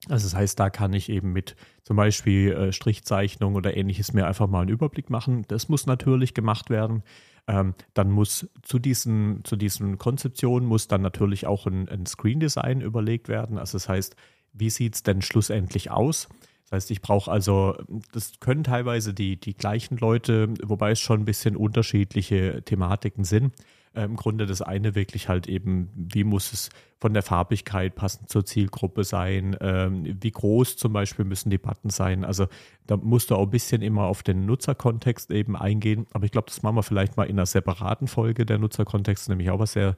Also 0.08 0.28
das 0.28 0.36
heißt, 0.36 0.60
da 0.60 0.70
kann 0.70 0.94
ich 0.94 1.10
eben 1.10 1.34
mit 1.34 1.56
zum 1.84 1.98
Beispiel 1.98 2.54
äh, 2.54 2.72
Strichzeichnung 2.72 3.56
oder 3.56 3.76
ähnliches 3.76 4.14
mir 4.14 4.28
einfach 4.28 4.48
mal 4.48 4.62
einen 4.62 4.70
Überblick 4.70 5.10
machen. 5.10 5.44
Das 5.50 5.68
muss 5.68 5.86
natürlich 5.88 6.34
gemacht 6.34 6.70
werden. 6.70 7.04
Ähm, 7.48 7.74
dann 7.94 8.10
muss 8.10 8.50
zu 8.62 8.80
diesen, 8.80 9.44
zu 9.44 9.58
diesen 9.58 9.98
Konzeptionen 9.98 10.68
muss 10.68 10.88
dann 10.88 11.02
natürlich 11.02 11.48
auch 11.48 11.66
ein, 11.66 11.90
ein 11.90 12.06
Screen 12.06 12.40
Design 12.40 12.80
überlegt 12.80 13.28
werden. 13.28 13.58
Also 13.58 13.78
das 13.78 13.90
heißt, 13.90 14.16
wie 14.54 14.70
sieht 14.70 14.96
es 14.96 15.04
denn 15.04 15.22
schlussendlich 15.22 15.92
aus? 15.92 16.30
Das 16.70 16.78
heißt, 16.78 16.92
ich 16.92 17.02
brauche 17.02 17.32
also, 17.32 17.76
das 18.12 18.34
können 18.40 18.64
teilweise 18.64 19.14
die, 19.14 19.40
die 19.40 19.56
gleichen 19.56 19.98
Leute, 19.98 20.54
wobei 20.64 20.92
es 20.92 21.00
schon 21.00 21.22
ein 21.22 21.26
bisschen 21.26 21.56
unterschiedliche 21.56 22.62
Thematiken 22.64 23.24
sind 23.24 23.54
äh, 23.94 24.04
im 24.04 24.16
Grunde 24.16 24.46
das 24.46 24.62
eine 24.62 24.96
wirklich 24.96 25.30
halt 25.30 25.48
eben, 25.48 25.90
wie 25.96 26.24
muss 26.24 26.54
es 26.54 26.70
von 27.00 27.14
der 27.14 27.24
Farbigkeit 27.24 27.96
passend 27.96 28.30
zur 28.30 28.46
Zielgruppe 28.46 29.04
sein, 29.04 29.56
ähm, 29.62 30.18
wie 30.22 30.32
groß 30.32 30.78
zum 30.78 30.94
Beispiel 30.94 31.26
müssen 31.26 31.50
die 31.50 31.58
Buttons 31.58 31.96
sein. 31.96 32.26
Also 32.26 32.48
da 32.88 32.98
musst 32.98 33.32
du 33.32 33.36
auch 33.36 33.44
ein 33.44 33.50
bisschen 33.50 33.82
immer 33.82 34.04
auf 34.04 34.22
den 34.22 34.46
Nutzerkontext 34.46 35.32
eben 35.32 35.56
eingehen. 35.56 36.08
Aber 36.12 36.26
ich 36.26 36.32
glaube, 36.32 36.48
das 36.48 36.62
machen 36.62 36.76
wir 36.76 36.84
vielleicht 36.84 37.18
mal 37.18 37.24
in 37.24 37.38
einer 37.38 37.46
separaten 37.46 38.08
Folge. 38.08 38.46
Der 38.46 38.58
Nutzerkontext 38.58 39.30
nämlich 39.30 39.50
auch 39.50 39.60
was 39.60 39.74
sehr, 39.74 39.96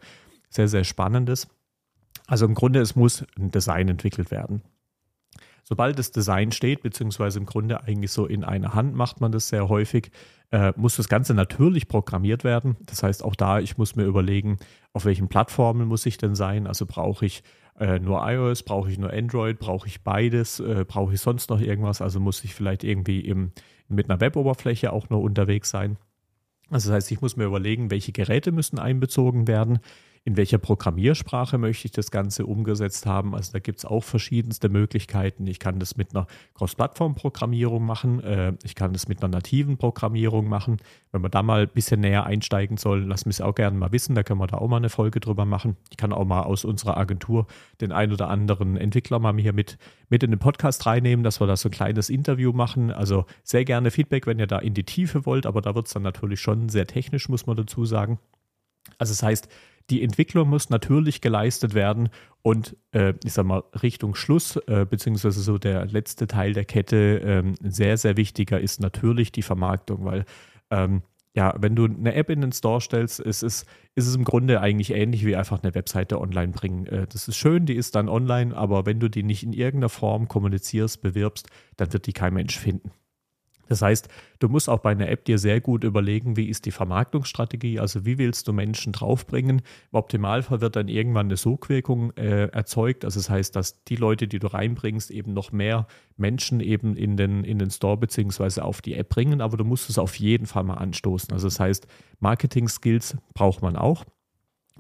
sehr, 0.50 0.68
sehr 0.68 0.84
Spannendes. 0.84 1.48
Also 2.28 2.46
im 2.46 2.54
Grunde, 2.54 2.80
es 2.80 2.96
muss 2.96 3.26
ein 3.38 3.52
Design 3.52 3.90
entwickelt 3.90 4.32
werden. 4.32 4.62
Sobald 5.72 5.98
das 5.98 6.12
Design 6.12 6.52
steht, 6.52 6.82
beziehungsweise 6.82 7.40
im 7.40 7.46
Grunde 7.46 7.82
eigentlich 7.82 8.12
so 8.12 8.26
in 8.26 8.44
einer 8.44 8.74
Hand 8.74 8.94
macht 8.94 9.22
man 9.22 9.32
das 9.32 9.48
sehr 9.48 9.70
häufig, 9.70 10.12
äh, 10.52 10.74
muss 10.76 10.98
das 10.98 11.08
Ganze 11.08 11.34
natürlich 11.34 11.88
programmiert 11.88 12.44
werden. 12.44 12.76
Das 12.88 13.04
heißt, 13.04 13.24
auch 13.24 13.38
da, 13.38 13.62
ich 13.62 13.78
muss 13.78 13.96
mir 13.96 14.04
überlegen, 14.04 14.58
auf 14.92 15.06
welchen 15.06 15.30
Plattformen 15.30 15.88
muss 15.88 16.06
ich 16.06 16.18
denn 16.18 16.36
sein? 16.36 16.68
Also 16.68 16.86
brauche 16.86 17.26
ich 17.26 17.42
äh, 17.80 18.00
nur 18.00 18.22
iOS, 18.30 18.64
brauche 18.64 18.92
ich 18.92 18.98
nur 18.98 19.14
Android, 19.14 19.60
brauche 19.60 19.88
ich 19.88 20.04
beides, 20.04 20.60
äh, 20.60 20.84
brauche 20.86 21.14
ich 21.14 21.22
sonst 21.22 21.50
noch 21.50 21.62
irgendwas? 21.62 22.02
Also 22.02 22.20
muss 22.20 22.44
ich 22.44 22.54
vielleicht 22.54 22.84
irgendwie 22.84 23.22
im, 23.22 23.54
mit 23.88 24.10
einer 24.10 24.20
Web-Oberfläche 24.20 24.92
auch 24.92 25.10
noch 25.10 25.22
unterwegs 25.22 25.70
sein. 25.70 25.96
Also 26.70 26.90
das 26.90 26.98
heißt, 26.98 27.12
ich 27.14 27.22
muss 27.22 27.38
mir 27.38 27.46
überlegen, 27.46 27.92
welche 27.92 28.12
Geräte 28.12 28.52
müssen 28.52 28.78
einbezogen 28.78 29.48
werden 29.48 29.80
in 30.24 30.38
welcher 30.38 30.60
Programmiersprache 30.60 31.58
möchte 31.58 31.88
ich 31.88 31.92
das 31.94 32.12
Ganze 32.12 32.46
umgesetzt 32.46 33.08
haben. 33.08 33.34
Also 33.34 33.54
da 33.54 33.60
gibt 33.60 33.80
es 33.80 33.86
auch 33.86 34.04
verschiedenste 34.04 34.70
Möglichkeiten. 34.70 35.48
Ich 35.48 35.58
kann 35.58 35.80
das 35.80 35.98
mit 35.98 36.16
einer 36.16 36.28
Cross-Plattform-Programmierung 36.54 37.84
machen. 37.84 38.24
Äh, 38.24 38.54
ich 38.64 38.76
kann 38.76 38.94
das 38.94 39.08
mit 39.08 39.24
einer 39.24 39.30
nativen 39.30 39.78
Programmierung 39.78 40.48
machen. 40.48 40.78
Wenn 41.12 41.22
man 41.22 41.32
da 41.32 41.42
mal 41.42 41.62
ein 41.62 41.70
bisschen 41.74 42.02
näher 42.02 42.26
einsteigen 42.26 42.78
soll, 42.78 43.04
lass 43.04 43.26
mich 43.26 43.38
es 43.38 43.42
auch 43.42 43.56
gerne 43.56 43.76
mal 43.76 43.92
wissen. 43.92 44.14
Da 44.14 44.22
können 44.22 44.40
wir 44.40 44.46
da 44.46 44.60
auch 44.60 44.68
mal 44.68 44.78
eine 44.78 44.90
Folge 44.90 45.20
drüber 45.20 45.46
machen. 45.46 45.76
Ich 45.90 45.98
kann 45.98 46.14
auch 46.14 46.26
mal 46.26 46.44
aus 46.44 46.66
unserer 46.66 46.98
Agentur 46.98 47.48
den 47.82 47.92
ein 47.92 48.14
oder 48.14 48.30
anderen 48.30 48.78
Entwickler 48.78 49.18
mal 49.18 49.36
hier 49.40 49.54
mit, 49.54 49.80
mit 50.10 50.22
in 50.22 50.30
den 50.30 50.40
Podcast 50.40 50.86
reinnehmen, 50.86 51.24
dass 51.24 51.42
wir 51.42 51.48
da 51.48 51.56
so 51.56 51.70
ein 51.70 51.72
kleines 51.72 52.12
Interview 52.12 52.52
machen. 52.52 52.92
Also 52.92 53.26
sehr 53.44 53.66
gerne 53.66 53.90
Feedback, 53.90 54.28
wenn 54.28 54.38
ihr 54.38 54.48
da 54.48 54.60
in 54.60 54.76
die 54.76 54.84
Tiefe 54.84 55.26
wollt, 55.26 55.48
aber 55.48 55.62
da 55.62 55.74
wird 55.74 55.88
es 55.88 55.94
dann 55.94 56.04
natürlich 56.04 56.42
schon 56.42 56.70
sehr 56.70 56.86
technisch, 56.86 57.28
muss 57.28 57.48
man 57.48 57.58
dazu 57.58 57.86
sagen. 57.86 58.20
Also 58.98 59.14
das 59.14 59.24
heißt, 59.24 59.50
die 59.92 60.02
Entwicklung 60.02 60.50
muss 60.50 60.70
natürlich 60.70 61.20
geleistet 61.20 61.74
werden 61.74 62.10
und 62.42 62.78
äh, 62.94 63.14
ich 63.26 63.34
sag 63.34 63.46
mal, 63.46 63.64
Richtung 63.84 64.16
Schluss, 64.16 64.56
äh, 64.68 64.86
beziehungsweise 64.90 65.42
so 65.42 65.58
der 65.58 65.86
letzte 65.86 66.28
Teil 66.28 66.54
der 66.54 66.64
Kette, 66.64 67.22
ähm, 67.24 67.56
sehr, 67.62 67.98
sehr 67.98 68.16
wichtiger 68.16 68.60
ist 68.60 68.80
natürlich 68.80 69.34
die 69.34 69.42
Vermarktung, 69.42 70.06
weil 70.06 70.26
ähm, 70.70 71.02
ja, 71.34 71.54
wenn 71.60 71.76
du 71.76 71.86
eine 71.86 72.14
App 72.16 72.30
in 72.30 72.42
den 72.42 72.54
Store 72.54 72.80
stellst, 72.80 73.20
ist 73.20 73.44
es, 73.44 73.66
ist 73.96 74.08
es 74.08 74.16
im 74.16 74.24
Grunde 74.24 74.62
eigentlich 74.62 74.92
ähnlich 74.92 75.26
wie 75.26 75.36
einfach 75.36 75.62
eine 75.62 75.76
Webseite 75.76 76.20
online 76.20 76.54
bringen. 76.54 76.86
Äh, 76.86 77.08
das 77.08 77.28
ist 77.28 77.38
schön, 77.38 77.66
die 77.66 77.76
ist 77.76 77.96
dann 77.96 78.08
online, 78.08 78.56
aber 78.56 78.86
wenn 78.86 79.00
du 79.02 79.10
die 79.10 79.24
nicht 79.24 79.44
in 79.44 79.52
irgendeiner 79.52 79.90
Form 79.90 80.30
kommunizierst, 80.30 81.02
bewirbst, 81.02 81.48
dann 81.76 81.92
wird 81.92 82.08
die 82.08 82.14
kein 82.14 82.34
Mensch 82.34 82.58
finden. 82.58 82.92
Das 83.72 83.82
heißt, 83.82 84.10
du 84.40 84.50
musst 84.50 84.68
auch 84.68 84.80
bei 84.80 84.92
einer 84.92 85.08
App 85.08 85.24
dir 85.24 85.38
sehr 85.38 85.62
gut 85.62 85.86
überlegen, 85.86 86.36
wie 86.36 86.50
ist 86.50 86.66
die 86.66 86.72
Vermarktungsstrategie, 86.72 87.80
also 87.80 88.06
wie 88.06 88.18
willst 88.18 88.50
du 88.50 88.54
Menschen 88.54 88.92
draufbringen. 88.92 89.60
Im 89.60 89.98
Optimalfall 89.98 90.60
wird 90.60 90.76
dann 90.76 90.90
irgendwann 90.90 91.28
eine 91.28 91.38
Sogwirkung 91.38 92.12
äh, 92.18 92.48
erzeugt. 92.48 93.06
Also 93.06 93.22
das 93.22 93.30
heißt, 93.30 93.56
dass 93.56 93.86
die 93.86 93.96
Leute, 93.96 94.28
die 94.28 94.40
du 94.40 94.48
reinbringst, 94.48 95.10
eben 95.10 95.34
noch 95.34 95.54
mehr 95.54 95.88
Menschen 96.18 96.60
eben 96.60 96.98
in 96.98 97.16
den, 97.16 97.46
in 97.46 97.60
den 97.60 97.72
Store 97.72 97.96
beziehungsweise 97.96 98.66
auf 98.66 98.82
die 98.82 98.96
App 98.96 99.08
bringen, 99.08 99.40
aber 99.40 99.56
du 99.56 99.64
musst 99.64 99.90
es 99.90 99.98
auf 99.98 100.16
jeden 100.16 100.48
Fall 100.48 100.66
mal 100.66 100.74
anstoßen. 100.74 101.32
Also 101.32 101.48
das 101.48 101.62
heißt, 101.62 101.88
Marketing-Skills 102.20 103.16
braucht 103.34 103.62
man 103.62 103.78
auch. 103.78 104.04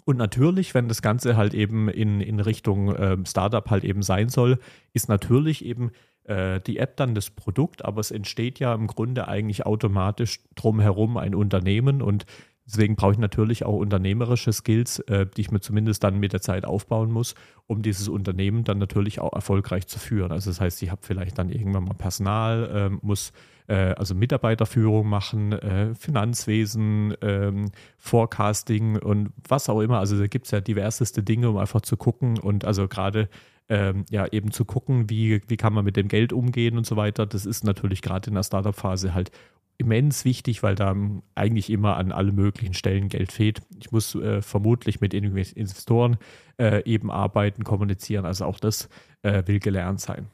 Und 0.03 0.17
natürlich, 0.17 0.74
wenn 0.74 0.89
das 0.89 1.01
Ganze 1.01 1.38
halt 1.38 1.53
eben 1.53 1.88
in, 1.88 2.19
in 2.19 2.41
Richtung 2.41 2.93
äh, 2.93 3.17
Startup 3.25 3.69
halt 3.69 3.86
eben 3.86 4.01
sein 4.01 4.27
soll, 4.27 4.60
ist 4.93 5.07
natürlich 5.07 5.63
eben 5.63 5.91
äh, 6.25 6.61
die 6.61 6.77
App 6.77 6.97
dann 6.97 7.15
das 7.15 7.29
Produkt, 7.31 7.83
aber 7.83 7.99
es 7.99 8.11
entsteht 8.11 8.59
ja 8.59 8.73
im 8.73 8.87
Grunde 8.87 9.27
eigentlich 9.27 9.65
automatisch 9.65 10.39
drumherum 10.55 11.17
ein 11.17 11.33
Unternehmen 11.33 12.01
und 12.01 12.25
deswegen 12.65 12.95
brauche 12.95 13.13
ich 13.13 13.17
natürlich 13.17 13.65
auch 13.65 13.75
unternehmerische 13.75 14.53
Skills, 14.53 14.99
äh, 14.99 15.25
die 15.25 15.41
ich 15.41 15.51
mir 15.51 15.61
zumindest 15.61 16.03
dann 16.03 16.19
mit 16.19 16.33
der 16.33 16.41
Zeit 16.41 16.63
aufbauen 16.63 17.11
muss, 17.11 17.33
um 17.65 17.81
dieses 17.81 18.07
Unternehmen 18.07 18.63
dann 18.63 18.77
natürlich 18.77 19.19
auch 19.19 19.33
erfolgreich 19.33 19.87
zu 19.87 19.97
führen. 19.97 20.31
Also 20.31 20.51
das 20.51 20.61
heißt, 20.61 20.83
ich 20.83 20.91
habe 20.91 21.01
vielleicht 21.03 21.37
dann 21.39 21.49
irgendwann 21.49 21.85
mal 21.85 21.95
Personal, 21.95 22.91
äh, 22.91 23.05
muss 23.05 23.31
also 23.67 24.15
Mitarbeiterführung 24.15 25.07
machen, 25.07 25.53
äh, 25.53 25.95
Finanzwesen, 25.95 27.13
ähm, 27.21 27.71
Forecasting 27.97 28.97
und 28.97 29.29
was 29.47 29.69
auch 29.69 29.79
immer. 29.79 29.99
Also 29.99 30.19
da 30.19 30.27
gibt 30.27 30.47
es 30.47 30.51
ja 30.51 30.59
diverseste 30.59 31.23
Dinge, 31.23 31.49
um 31.49 31.55
einfach 31.55 31.79
zu 31.79 31.95
gucken 31.95 32.37
und 32.37 32.65
also 32.65 32.89
gerade 32.89 33.29
ähm, 33.71 34.05
ja 34.09 34.27
eben 34.27 34.51
zu 34.51 34.65
gucken, 34.65 35.09
wie, 35.09 35.41
wie 35.47 35.55
kann 35.55 35.71
man 35.71 35.85
mit 35.85 35.95
dem 35.95 36.09
Geld 36.09 36.33
umgehen 36.33 36.77
und 36.77 36.85
so 36.85 36.97
weiter. 36.97 37.25
Das 37.25 37.45
ist 37.45 37.63
natürlich 37.63 38.01
gerade 38.01 38.29
in 38.29 38.35
der 38.35 38.43
Startup-Phase 38.43 39.13
halt 39.13 39.31
immens 39.77 40.25
wichtig, 40.25 40.61
weil 40.61 40.75
da 40.75 40.93
eigentlich 41.35 41.69
immer 41.69 41.95
an 41.95 42.11
allen 42.11 42.35
möglichen 42.35 42.73
Stellen 42.73 43.07
Geld 43.07 43.31
fehlt. 43.31 43.61
Ich 43.79 43.91
muss 43.91 44.13
äh, 44.13 44.41
vermutlich 44.41 44.99
mit 44.99 45.13
Investoren 45.13 46.17
äh, 46.59 46.83
eben 46.83 47.09
arbeiten, 47.09 47.63
kommunizieren. 47.63 48.25
Also 48.25 48.43
auch 48.45 48.59
das 48.59 48.89
äh, 49.23 49.43
will 49.45 49.59
gelernt 49.59 50.01
sein. 50.01 50.27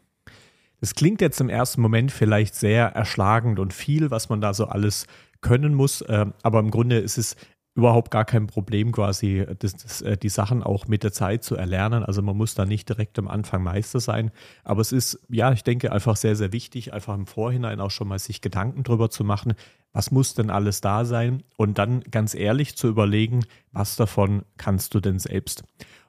Das 0.81 0.95
klingt 0.95 1.21
jetzt 1.21 1.39
im 1.39 1.49
ersten 1.49 1.81
Moment 1.81 2.11
vielleicht 2.11 2.55
sehr 2.55 2.87
erschlagend 2.87 3.59
und 3.59 3.71
viel, 3.71 4.09
was 4.09 4.29
man 4.29 4.41
da 4.41 4.53
so 4.55 4.65
alles 4.65 5.05
können 5.41 5.75
muss, 5.75 6.01
äh, 6.01 6.25
aber 6.41 6.59
im 6.59 6.71
Grunde 6.71 6.97
ist 6.97 7.19
es 7.19 7.35
überhaupt 7.77 8.09
gar 8.09 8.25
kein 8.25 8.47
Problem, 8.47 8.91
quasi 8.91 9.45
das, 9.59 9.75
das, 9.77 10.01
äh, 10.01 10.17
die 10.17 10.29
Sachen 10.29 10.63
auch 10.63 10.87
mit 10.87 11.03
der 11.03 11.11
Zeit 11.13 11.43
zu 11.43 11.55
erlernen. 11.55 12.03
Also 12.03 12.23
man 12.23 12.35
muss 12.35 12.55
da 12.55 12.65
nicht 12.65 12.89
direkt 12.89 13.19
am 13.19 13.27
Anfang 13.27 13.61
Meister 13.61 13.99
sein. 13.99 14.31
Aber 14.63 14.81
es 14.81 14.91
ist, 14.91 15.19
ja, 15.29 15.51
ich 15.51 15.63
denke, 15.63 15.91
einfach 15.91 16.15
sehr, 16.15 16.35
sehr 16.35 16.51
wichtig, 16.51 16.91
einfach 16.91 17.13
im 17.13 17.27
Vorhinein 17.27 17.79
auch 17.79 17.91
schon 17.91 18.07
mal 18.07 18.17
sich 18.17 18.41
Gedanken 18.41 18.83
drüber 18.83 19.11
zu 19.11 19.23
machen, 19.23 19.53
was 19.93 20.09
muss 20.09 20.33
denn 20.33 20.49
alles 20.49 20.81
da 20.81 21.05
sein 21.05 21.43
und 21.55 21.77
dann 21.77 22.01
ganz 22.01 22.33
ehrlich 22.33 22.75
zu 22.75 22.87
überlegen, 22.87 23.45
was 23.71 23.95
davon 23.95 24.41
kannst 24.57 24.95
du 24.95 24.99
denn 24.99 25.19
selbst. 25.19 25.63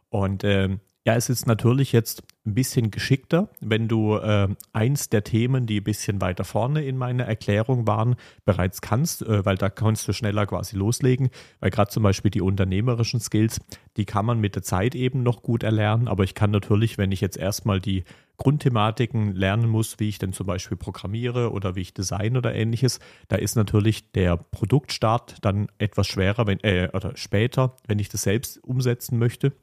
Und 0.08 0.44
äh, 0.44 0.78
ja, 1.08 1.14
es 1.14 1.30
ist 1.30 1.46
natürlich 1.46 1.92
jetzt 1.92 2.22
ein 2.44 2.52
bisschen 2.52 2.90
geschickter, 2.90 3.48
wenn 3.60 3.88
du 3.88 4.16
äh, 4.16 4.46
eins 4.74 5.08
der 5.08 5.24
Themen, 5.24 5.64
die 5.64 5.80
ein 5.80 5.84
bisschen 5.84 6.20
weiter 6.20 6.44
vorne 6.44 6.84
in 6.84 6.98
meiner 6.98 7.24
Erklärung 7.24 7.86
waren, 7.86 8.16
bereits 8.44 8.82
kannst, 8.82 9.22
äh, 9.22 9.42
weil 9.46 9.56
da 9.56 9.70
kannst 9.70 10.06
du 10.06 10.12
schneller 10.12 10.44
quasi 10.44 10.76
loslegen, 10.76 11.30
weil 11.60 11.70
gerade 11.70 11.90
zum 11.90 12.02
Beispiel 12.02 12.30
die 12.30 12.42
unternehmerischen 12.42 13.20
Skills, 13.20 13.58
die 13.96 14.04
kann 14.04 14.26
man 14.26 14.38
mit 14.38 14.54
der 14.54 14.62
Zeit 14.62 14.94
eben 14.94 15.22
noch 15.22 15.42
gut 15.42 15.62
erlernen, 15.62 16.08
aber 16.08 16.24
ich 16.24 16.34
kann 16.34 16.50
natürlich, 16.50 16.98
wenn 16.98 17.10
ich 17.10 17.22
jetzt 17.22 17.38
erstmal 17.38 17.80
die 17.80 18.04
Grundthematiken 18.36 19.34
lernen 19.34 19.66
muss, 19.66 19.98
wie 19.98 20.10
ich 20.10 20.18
denn 20.18 20.34
zum 20.34 20.46
Beispiel 20.46 20.76
programmiere 20.76 21.52
oder 21.52 21.74
wie 21.74 21.80
ich 21.80 21.94
design 21.94 22.36
oder 22.36 22.54
ähnliches, 22.54 23.00
da 23.28 23.36
ist 23.36 23.56
natürlich 23.56 24.12
der 24.12 24.36
Produktstart 24.36 25.36
dann 25.40 25.68
etwas 25.78 26.06
schwerer, 26.06 26.46
wenn, 26.46 26.60
äh, 26.64 26.90
oder 26.92 27.16
später, 27.16 27.76
wenn 27.86 27.98
ich 27.98 28.10
das 28.10 28.24
selbst 28.24 28.62
umsetzen 28.62 29.18
möchte. 29.18 29.54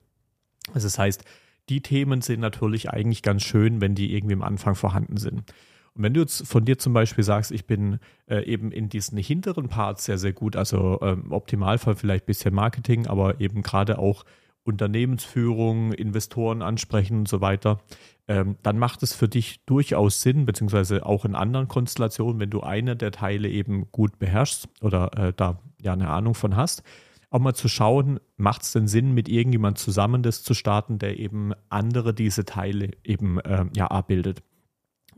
Also 0.75 0.85
das 0.85 0.99
heißt, 0.99 1.23
die 1.69 1.81
Themen 1.81 2.21
sind 2.21 2.41
natürlich 2.41 2.91
eigentlich 2.91 3.23
ganz 3.23 3.43
schön, 3.43 3.81
wenn 3.81 3.95
die 3.95 4.13
irgendwie 4.15 4.35
am 4.35 4.43
Anfang 4.43 4.75
vorhanden 4.75 5.17
sind. 5.17 5.51
Und 5.95 6.03
wenn 6.03 6.13
du 6.13 6.19
jetzt 6.19 6.45
von 6.45 6.65
dir 6.65 6.77
zum 6.77 6.93
Beispiel 6.93 7.23
sagst, 7.23 7.51
ich 7.51 7.65
bin 7.65 7.99
äh, 8.27 8.43
eben 8.45 8.71
in 8.71 8.89
diesen 8.89 9.17
hinteren 9.17 9.69
Parts 9.69 10.05
sehr, 10.05 10.17
sehr 10.17 10.33
gut, 10.33 10.55
also 10.55 10.99
ähm, 11.01 11.23
im 11.25 11.31
Optimalfall 11.31 11.95
vielleicht 11.95 12.25
ein 12.25 12.27
bisschen 12.27 12.53
Marketing, 12.53 13.07
aber 13.07 13.39
eben 13.39 13.63
gerade 13.63 13.97
auch 13.97 14.25
Unternehmensführung, 14.65 15.93
Investoren 15.93 16.61
ansprechen 16.61 17.19
und 17.19 17.27
so 17.29 17.39
weiter, 17.39 17.79
ähm, 18.27 18.57
dann 18.63 18.77
macht 18.77 19.03
es 19.03 19.13
für 19.13 19.29
dich 19.29 19.63
durchaus 19.65 20.21
Sinn, 20.21 20.45
beziehungsweise 20.45 21.05
auch 21.05 21.23
in 21.23 21.35
anderen 21.35 21.67
Konstellationen, 21.67 22.39
wenn 22.39 22.49
du 22.49 22.61
eine 22.61 22.95
der 22.95 23.11
Teile 23.11 23.47
eben 23.47 23.89
gut 23.91 24.19
beherrschst 24.19 24.67
oder 24.81 25.11
äh, 25.17 25.33
da 25.35 25.59
ja 25.81 25.93
eine 25.93 26.09
Ahnung 26.09 26.33
von 26.33 26.55
hast, 26.55 26.83
auch 27.35 27.39
mal 27.39 27.53
zu 27.53 27.67
schauen, 27.67 28.19
macht 28.37 28.61
es 28.61 28.71
denn 28.71 28.87
Sinn, 28.87 29.13
mit 29.13 29.27
irgendjemand 29.27 29.77
zusammen 29.77 30.23
das 30.23 30.41
zu 30.41 30.53
starten, 30.53 30.99
der 30.99 31.19
eben 31.19 31.51
andere 31.67 32.13
diese 32.13 32.45
Teile 32.45 32.91
eben 33.03 33.39
äh, 33.41 33.65
ja 33.75 33.87
abbildet. 33.87 34.41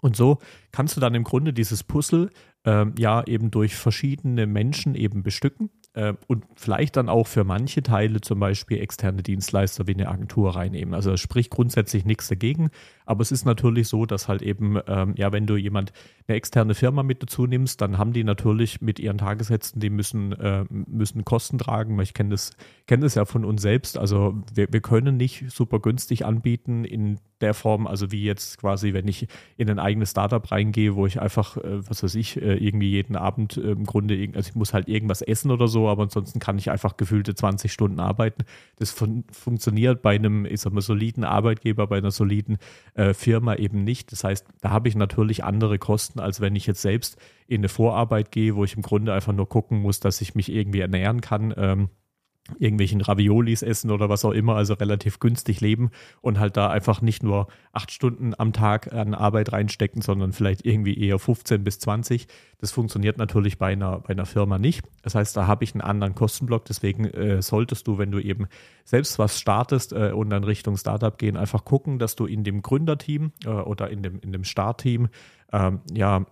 Und 0.02 0.16
so 0.16 0.40
kannst 0.72 0.98
du 0.98 1.02
dann 1.02 1.14
im 1.14 1.24
Grunde 1.24 1.54
dieses 1.54 1.84
Puzzle 1.84 2.32
äh, 2.66 2.86
ja 2.98 3.24
eben 3.26 3.52
durch 3.52 3.76
verschiedene 3.76 4.48
Menschen 4.48 4.96
eben 4.96 5.22
bestücken 5.22 5.70
äh, 5.94 6.14
und 6.26 6.46
vielleicht 6.56 6.98
dann 6.98 7.08
auch 7.08 7.28
für 7.28 7.44
manche 7.44 7.84
Teile 7.84 8.22
zum 8.22 8.40
Beispiel 8.40 8.80
externe 8.80 9.22
Dienstleister 9.22 9.86
wie 9.86 9.94
eine 9.94 10.10
Agentur 10.10 10.56
reinnehmen. 10.56 10.96
Also 10.96 11.12
es 11.12 11.20
spricht 11.20 11.52
grundsätzlich 11.52 12.04
nichts 12.04 12.28
dagegen, 12.28 12.70
aber 13.08 13.22
es 13.22 13.32
ist 13.32 13.46
natürlich 13.46 13.88
so, 13.88 14.06
dass 14.06 14.28
halt 14.28 14.42
eben, 14.42 14.80
ähm, 14.88 15.14
ja, 15.18 15.32
wenn 15.32 15.48
du 15.48 15.56
jemand, 15.56 15.94
eine 16.28 16.36
externe 16.36 16.76
Firma 16.76 17.04
mit 17.04 17.24
dazu 17.24 17.48
nimmst, 17.48 17.80
dann 17.80 17.98
haben 17.98 18.12
die 18.12 18.26
natürlich 18.26 18.82
mit 18.82 19.00
ihren 19.00 19.18
Tagessätzen, 19.18 19.80
die 19.80 19.90
müssen, 19.90 20.34
äh, 20.34 20.66
müssen 20.70 21.24
Kosten 21.24 21.58
tragen. 21.58 22.00
Ich 22.02 22.14
kenne 22.14 22.32
das, 22.32 22.52
kenne 22.86 23.04
das 23.04 23.16
ja 23.16 23.24
von 23.24 23.46
uns 23.46 23.62
selbst. 23.62 23.98
Also 23.98 24.44
wir, 24.54 24.68
wir 24.72 24.82
können 24.82 25.16
nicht 25.16 25.46
super 25.50 25.80
günstig 25.80 26.26
anbieten 26.26 26.84
in 26.84 27.20
der 27.42 27.54
Form, 27.54 27.88
also 27.88 28.12
wie 28.12 28.24
jetzt 28.24 28.58
quasi, 28.58 28.94
wenn 28.94 29.08
ich 29.08 29.28
in 29.58 29.70
ein 29.70 29.80
eigenes 29.80 30.12
Startup 30.12 30.52
reingehe, 30.52 30.96
wo 30.96 31.06
ich 31.06 31.22
einfach, 31.22 31.58
äh, 31.58 31.88
was 31.88 32.04
weiß 32.04 32.16
ich, 32.16 32.42
äh, 32.42 32.56
irgendwie 32.56 32.90
jeden 32.90 33.16
Abend 33.16 33.58
äh, 33.58 33.72
im 33.72 33.86
Grunde, 33.86 34.30
also 34.36 34.50
ich 34.50 34.56
muss 34.56 34.74
halt 34.74 34.88
irgendwas 34.88 35.22
essen 35.22 35.52
oder 35.52 35.68
so, 35.68 35.88
aber 35.88 36.04
ansonsten 36.04 36.40
kann 36.40 36.58
ich 36.58 36.72
einfach 36.72 36.98
gefühlte 36.98 37.36
20 37.36 37.72
Stunden 37.72 38.00
arbeiten. 38.00 38.44
Das 38.78 38.92
fun 38.92 39.24
funktioniert 39.32 40.02
bei 40.02 40.16
einem, 40.16 40.46
ich 40.46 40.62
sag 40.62 40.74
mal, 40.74 40.82
soliden 40.82 41.24
Arbeitgeber, 41.24 41.88
bei 41.88 41.98
einer 41.98 42.12
soliden 42.12 42.58
äh, 42.98 43.14
Firma 43.14 43.56
eben 43.56 43.84
nicht. 43.84 44.12
Das 44.12 44.24
heißt, 44.24 44.48
da 44.62 44.72
habe 44.72 44.90
ich 44.90 44.96
natürlich 44.96 45.44
andere 45.44 45.78
Kosten, 45.78 46.20
als 46.20 46.42
wenn 46.42 46.56
ich 46.56 46.66
jetzt 46.66 46.82
selbst 46.82 47.18
in 47.48 47.62
eine 47.62 47.70
Vorarbeit 47.70 48.32
gehe, 48.32 48.56
wo 48.56 48.64
ich 48.64 48.76
im 48.76 48.82
Grunde 48.82 49.14
einfach 49.14 49.34
nur 49.34 49.48
gucken 49.48 49.80
muss, 49.80 50.00
dass 50.00 50.20
ich 50.20 50.36
mich 50.36 50.52
irgendwie 50.52 50.80
ernähren 50.80 51.22
kann. 51.22 51.54
Ähm, 51.56 51.90
irgendwelchen 52.60 53.02
Raviolis 53.02 53.62
essen 53.62 53.92
oder 53.92 54.10
was 54.10 54.26
auch 54.26 54.32
immer, 54.32 54.56
also 54.56 54.74
relativ 54.74 55.20
günstig 55.20 55.62
leben 55.62 55.92
und 56.22 56.40
halt 56.40 56.58
da 56.58 56.70
einfach 56.70 57.02
nicht 57.02 57.24
nur 57.24 57.48
acht 57.72 57.92
Stunden 57.92 58.34
am 58.38 58.54
Tag 58.54 58.94
an 58.94 59.14
Arbeit 59.14 59.52
reinstecken, 59.52 60.02
sondern 60.02 60.34
vielleicht 60.34 60.66
irgendwie 60.66 60.98
eher 60.98 61.20
15 61.20 61.64
bis 61.64 61.80
20. 61.80 62.28
Das 62.60 62.72
funktioniert 62.72 63.18
natürlich 63.18 63.58
bei 63.58 63.74
einer, 63.74 64.00
bei 64.00 64.10
einer 64.10 64.26
Firma 64.26 64.58
nicht. 64.58 64.84
Das 65.04 65.16
heißt, 65.16 65.36
da 65.38 65.48
habe 65.48 65.64
ich 65.64 65.74
einen 65.74 65.82
anderen 65.82 66.16
Kostenblock. 66.16 66.66
Deswegen 66.66 67.06
äh, 67.06 67.42
solltest 67.42 67.88
du, 67.88 67.98
wenn 67.98 68.12
du 68.12 68.20
eben 68.20 68.48
selbst 68.84 69.20
was 69.20 69.40
startest 69.40 69.94
äh, 69.94 70.12
und 70.12 70.30
dann 70.30 70.44
Richtung 70.44 70.78
Startup 70.78 71.18
gehen, 71.18 71.38
einfach 71.38 71.66
gucken, 71.66 72.00
dass 72.00 72.16
du 72.16 72.26
in 72.26 72.44
dem 72.44 72.62
Gründerteam 72.62 73.32
äh, 73.46 73.50
oder 73.50 73.90
in 73.90 74.02
dem, 74.02 74.20
in 74.20 74.32
dem 74.32 74.44
Startteam 74.44 75.10
ähm, 75.52 75.82
ja 75.94 76.26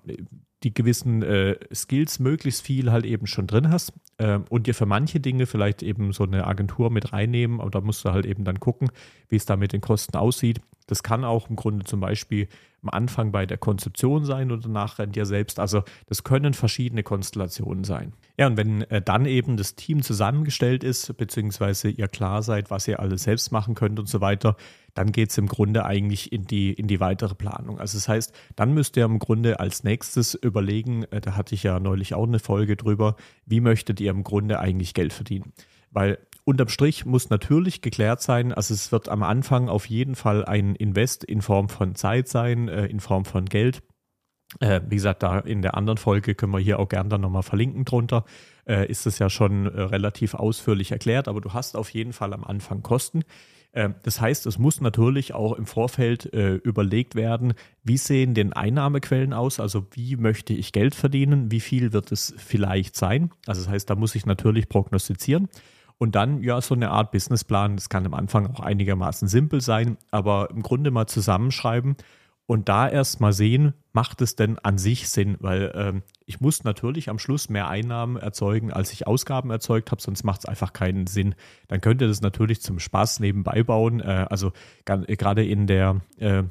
die 0.65 0.73
gewissen 0.73 1.21
äh, 1.21 1.57
Skills 1.73 2.19
möglichst 2.19 2.63
viel 2.63 2.91
halt 2.91 3.05
eben 3.05 3.27
schon 3.27 3.45
drin 3.45 3.69
hast 3.69 3.93
äh, 4.17 4.39
und 4.49 4.65
dir 4.65 4.73
für 4.73 4.87
manche 4.87 5.19
Dinge 5.19 5.45
vielleicht 5.45 5.83
eben 5.83 6.11
so 6.11 6.23
eine 6.23 6.47
Agentur 6.47 6.89
mit 6.89 7.13
reinnehmen, 7.13 7.61
aber 7.61 7.69
da 7.69 7.81
musst 7.81 8.03
du 8.03 8.11
halt 8.11 8.25
eben 8.25 8.43
dann 8.43 8.59
gucken, 8.59 8.89
wie 9.29 9.35
es 9.35 9.45
da 9.45 9.55
mit 9.55 9.73
den 9.73 9.81
Kosten 9.81 10.17
aussieht. 10.17 10.59
Das 10.87 11.03
kann 11.03 11.23
auch 11.23 11.49
im 11.49 11.55
Grunde 11.55 11.85
zum 11.85 11.99
Beispiel 11.99 12.47
am 12.85 12.89
Anfang 12.89 13.31
bei 13.31 13.45
der 13.45 13.57
Konzeption 13.57 14.25
sein 14.25 14.51
oder 14.51 14.69
nachher 14.69 15.07
dir 15.07 15.25
selbst. 15.25 15.59
Also 15.59 15.83
das 16.05 16.23
können 16.23 16.53
verschiedene 16.53 17.01
Konstellationen 17.01 17.83
sein. 17.83 18.13
Ja, 18.37 18.47
und 18.47 18.57
wenn 18.57 18.83
äh, 18.83 19.01
dann 19.01 19.25
eben 19.25 19.57
das 19.57 19.75
Team 19.75 20.03
zusammengestellt 20.03 20.83
ist, 20.83 21.17
beziehungsweise 21.17 21.89
ihr 21.89 22.07
klar 22.07 22.43
seid, 22.43 22.69
was 22.69 22.87
ihr 22.87 22.99
alles 22.99 23.23
selbst 23.23 23.51
machen 23.51 23.73
könnt 23.73 23.99
und 23.99 24.07
so 24.07 24.21
weiter, 24.21 24.55
dann 24.93 25.11
geht 25.11 25.31
es 25.31 25.37
im 25.37 25.47
Grunde 25.47 25.85
eigentlich 25.85 26.31
in 26.31 26.45
die, 26.45 26.73
in 26.73 26.87
die 26.87 26.99
weitere 26.99 27.33
Planung. 27.33 27.79
Also 27.79 27.97
das 27.97 28.07
heißt, 28.07 28.33
dann 28.55 28.73
müsst 28.73 28.95
ihr 28.97 29.05
im 29.05 29.19
Grunde 29.19 29.59
als 29.59 29.83
nächstes 29.83 30.35
überlegen, 30.35 31.03
äh, 31.11 31.21
da 31.21 31.35
hatte 31.35 31.55
ich 31.55 31.63
ja 31.63 31.79
neulich 31.79 32.13
auch 32.13 32.27
eine 32.27 32.39
Folge 32.39 32.75
drüber, 32.75 33.15
wie 33.45 33.61
möchtet 33.61 33.99
ihr 33.99 34.11
im 34.11 34.23
Grunde 34.23 34.59
eigentlich 34.59 34.93
Geld 34.93 35.11
verdienen? 35.11 35.53
Weil 35.89 36.19
unterm 36.45 36.69
Strich 36.69 37.05
muss 37.05 37.29
natürlich 37.29 37.81
geklärt 37.81 38.21
sein, 38.21 38.53
also 38.53 38.73
es 38.73 38.91
wird 38.91 39.09
am 39.09 39.23
Anfang 39.23 39.67
auf 39.67 39.87
jeden 39.87 40.15
Fall 40.15 40.45
ein 40.45 40.75
Invest 40.75 41.23
in 41.23 41.41
Form 41.41 41.69
von 41.69 41.95
Zeit 41.95 42.27
sein, 42.27 42.69
äh, 42.69 42.85
in 42.85 42.99
Form 42.99 43.25
von 43.25 43.45
Geld. 43.45 43.83
Äh, 44.59 44.81
wie 44.87 44.95
gesagt, 44.95 45.23
da 45.23 45.39
in 45.39 45.61
der 45.61 45.75
anderen 45.75 45.97
Folge 45.97 46.35
können 46.35 46.53
wir 46.53 46.59
hier 46.59 46.79
auch 46.79 46.87
gerne 46.87 47.09
dann 47.09 47.21
nochmal 47.21 47.43
verlinken 47.43 47.83
drunter. 47.83 48.23
ist 48.65 49.05
es 49.05 49.19
ja 49.19 49.29
schon 49.29 49.67
relativ 49.67 50.33
ausführlich 50.33 50.91
erklärt, 50.91 51.27
aber 51.27 51.39
du 51.39 51.53
hast 51.53 51.75
auf 51.77 51.91
jeden 51.91 52.13
Fall 52.13 52.33
am 52.33 52.43
Anfang 52.43 52.81
Kosten. 52.81 53.23
Ähm, 53.75 53.95
das 54.03 54.21
heißt, 54.21 54.47
es 54.47 54.57
muss 54.57 54.81
natürlich 54.81 55.33
auch 55.33 55.53
im 55.53 55.65
Vorfeld 55.65 56.33
äh, 56.33 56.55
überlegt 56.55 57.13
werden, 57.13 57.53
wie 57.83 57.97
sehen 57.97 58.33
denn 58.33 58.53
Einnahmequellen 58.53 59.33
aus? 59.33 59.59
Also 59.59 59.85
wie 59.91 60.15
möchte 60.15 60.53
ich 60.53 60.71
Geld 60.71 60.95
verdienen? 60.95 61.51
Wie 61.51 61.59
viel 61.59 61.93
wird 61.93 62.11
es 62.11 62.33
vielleicht 62.37 62.95
sein? 62.95 63.31
Also 63.45 63.61
das 63.61 63.69
heißt, 63.69 63.89
da 63.89 63.95
muss 63.95 64.15
ich 64.15 64.25
natürlich 64.25 64.69
prognostizieren. 64.69 65.49
Und 65.97 66.15
dann, 66.15 66.43
ja, 66.43 66.59
so 66.61 66.75
eine 66.75 66.91
Art 66.91 67.11
Businessplan, 67.11 67.77
das 67.77 67.89
kann 67.89 68.05
am 68.05 68.13
Anfang 68.13 68.47
auch 68.47 68.59
einigermaßen 68.59 69.27
simpel 69.27 69.61
sein, 69.61 69.97
aber 70.11 70.49
im 70.49 70.61
Grunde 70.61 70.91
mal 70.91 71.07
zusammenschreiben 71.07 71.95
und 72.47 72.69
da 72.69 72.87
erst 72.87 73.21
mal 73.21 73.33
sehen, 73.33 73.73
macht 73.91 74.21
es 74.21 74.35
denn 74.35 74.59
an 74.59 74.77
sich 74.77 75.09
Sinn? 75.09 75.35
Weil 75.39 75.71
ähm, 75.75 76.03
ich 76.25 76.41
muss 76.41 76.63
natürlich 76.63 77.09
am 77.09 77.17
Schluss 77.17 77.49
mehr 77.49 77.69
Einnahmen 77.69 78.17
erzeugen, 78.17 78.71
als 78.71 78.93
ich 78.93 79.07
Ausgaben 79.07 79.49
erzeugt 79.49 79.91
habe, 79.91 80.01
sonst 80.01 80.23
macht 80.23 80.41
es 80.41 80.45
einfach 80.45 80.71
keinen 80.71 81.07
Sinn. 81.07 81.33
Dann 81.67 81.81
könnt 81.81 82.01
ihr 82.01 82.07
das 82.07 82.21
natürlich 82.21 82.61
zum 82.61 82.79
Spaß 82.79 83.19
nebenbei 83.19 83.63
bauen. 83.63 83.99
Äh, 83.99 84.27
also 84.29 84.51
gerade 84.85 85.43
in 85.43 85.65
der, 85.65 86.01
äh, 86.17 86.43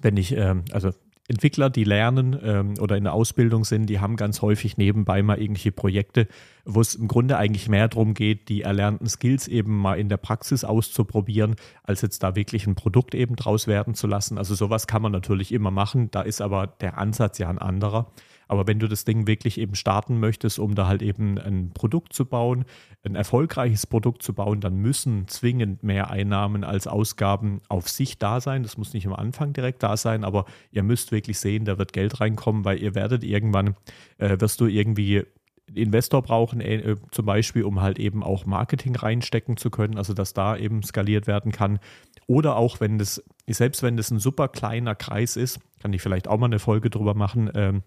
wenn 0.00 0.16
ich, 0.16 0.36
äh, 0.36 0.54
also 0.70 0.92
Entwickler, 1.26 1.70
die 1.70 1.84
lernen 1.84 2.38
ähm, 2.42 2.74
oder 2.80 2.98
in 2.98 3.04
der 3.04 3.14
Ausbildung 3.14 3.64
sind, 3.64 3.86
die 3.86 3.98
haben 3.98 4.16
ganz 4.16 4.42
häufig 4.42 4.76
nebenbei 4.76 5.22
mal 5.22 5.40
irgendwelche 5.40 5.72
Projekte, 5.72 6.28
wo 6.66 6.82
es 6.82 6.94
im 6.94 7.08
Grunde 7.08 7.38
eigentlich 7.38 7.68
mehr 7.68 7.88
darum 7.88 8.12
geht, 8.12 8.50
die 8.50 8.60
erlernten 8.60 9.08
Skills 9.08 9.48
eben 9.48 9.74
mal 9.74 9.98
in 9.98 10.10
der 10.10 10.18
Praxis 10.18 10.64
auszuprobieren, 10.64 11.56
als 11.82 12.02
jetzt 12.02 12.22
da 12.22 12.36
wirklich 12.36 12.66
ein 12.66 12.74
Produkt 12.74 13.14
eben 13.14 13.36
draus 13.36 13.66
werden 13.66 13.94
zu 13.94 14.06
lassen. 14.06 14.36
Also 14.36 14.54
sowas 14.54 14.86
kann 14.86 15.00
man 15.00 15.12
natürlich 15.12 15.50
immer 15.50 15.70
machen, 15.70 16.10
da 16.10 16.20
ist 16.20 16.42
aber 16.42 16.66
der 16.66 16.98
Ansatz 16.98 17.38
ja 17.38 17.48
ein 17.48 17.58
anderer. 17.58 18.12
Aber 18.48 18.66
wenn 18.66 18.78
du 18.78 18.88
das 18.88 19.04
Ding 19.04 19.26
wirklich 19.26 19.58
eben 19.58 19.74
starten 19.74 20.20
möchtest, 20.20 20.58
um 20.58 20.74
da 20.74 20.86
halt 20.86 21.02
eben 21.02 21.38
ein 21.38 21.70
Produkt 21.72 22.12
zu 22.12 22.24
bauen, 22.24 22.64
ein 23.04 23.14
erfolgreiches 23.14 23.86
Produkt 23.86 24.22
zu 24.22 24.34
bauen, 24.34 24.60
dann 24.60 24.76
müssen 24.76 25.28
zwingend 25.28 25.82
mehr 25.82 26.10
Einnahmen 26.10 26.64
als 26.64 26.86
Ausgaben 26.86 27.60
auf 27.68 27.88
sich 27.88 28.18
da 28.18 28.40
sein. 28.40 28.62
Das 28.62 28.78
muss 28.78 28.94
nicht 28.94 29.06
am 29.06 29.14
Anfang 29.14 29.52
direkt 29.52 29.82
da 29.82 29.96
sein, 29.96 30.24
aber 30.24 30.46
ihr 30.70 30.82
müsst 30.82 31.12
wirklich 31.12 31.38
sehen, 31.38 31.64
da 31.64 31.78
wird 31.78 31.92
Geld 31.92 32.20
reinkommen, 32.20 32.64
weil 32.64 32.82
ihr 32.82 32.94
werdet 32.94 33.24
irgendwann, 33.24 33.76
äh, 34.18 34.40
wirst 34.40 34.60
du 34.60 34.66
irgendwie 34.66 35.24
Investor 35.72 36.22
brauchen, 36.22 36.60
äh, 36.60 36.96
zum 37.10 37.26
Beispiel, 37.26 37.64
um 37.64 37.80
halt 37.80 37.98
eben 37.98 38.22
auch 38.22 38.46
Marketing 38.46 38.96
reinstecken 38.96 39.56
zu 39.56 39.70
können, 39.70 39.96
also 39.96 40.12
dass 40.12 40.34
da 40.34 40.56
eben 40.56 40.82
skaliert 40.82 41.26
werden 41.26 41.52
kann. 41.52 41.78
Oder 42.26 42.56
auch, 42.56 42.80
wenn 42.80 42.98
das, 42.98 43.22
selbst 43.46 43.82
wenn 43.82 43.96
das 43.96 44.10
ein 44.10 44.18
super 44.18 44.48
kleiner 44.48 44.94
Kreis 44.94 45.36
ist, 45.36 45.60
kann 45.80 45.92
ich 45.92 46.02
vielleicht 46.02 46.28
auch 46.28 46.38
mal 46.38 46.46
eine 46.46 46.58
Folge 46.58 46.90
drüber 46.90 47.14
machen, 47.14 47.50
ähm, 47.54 47.82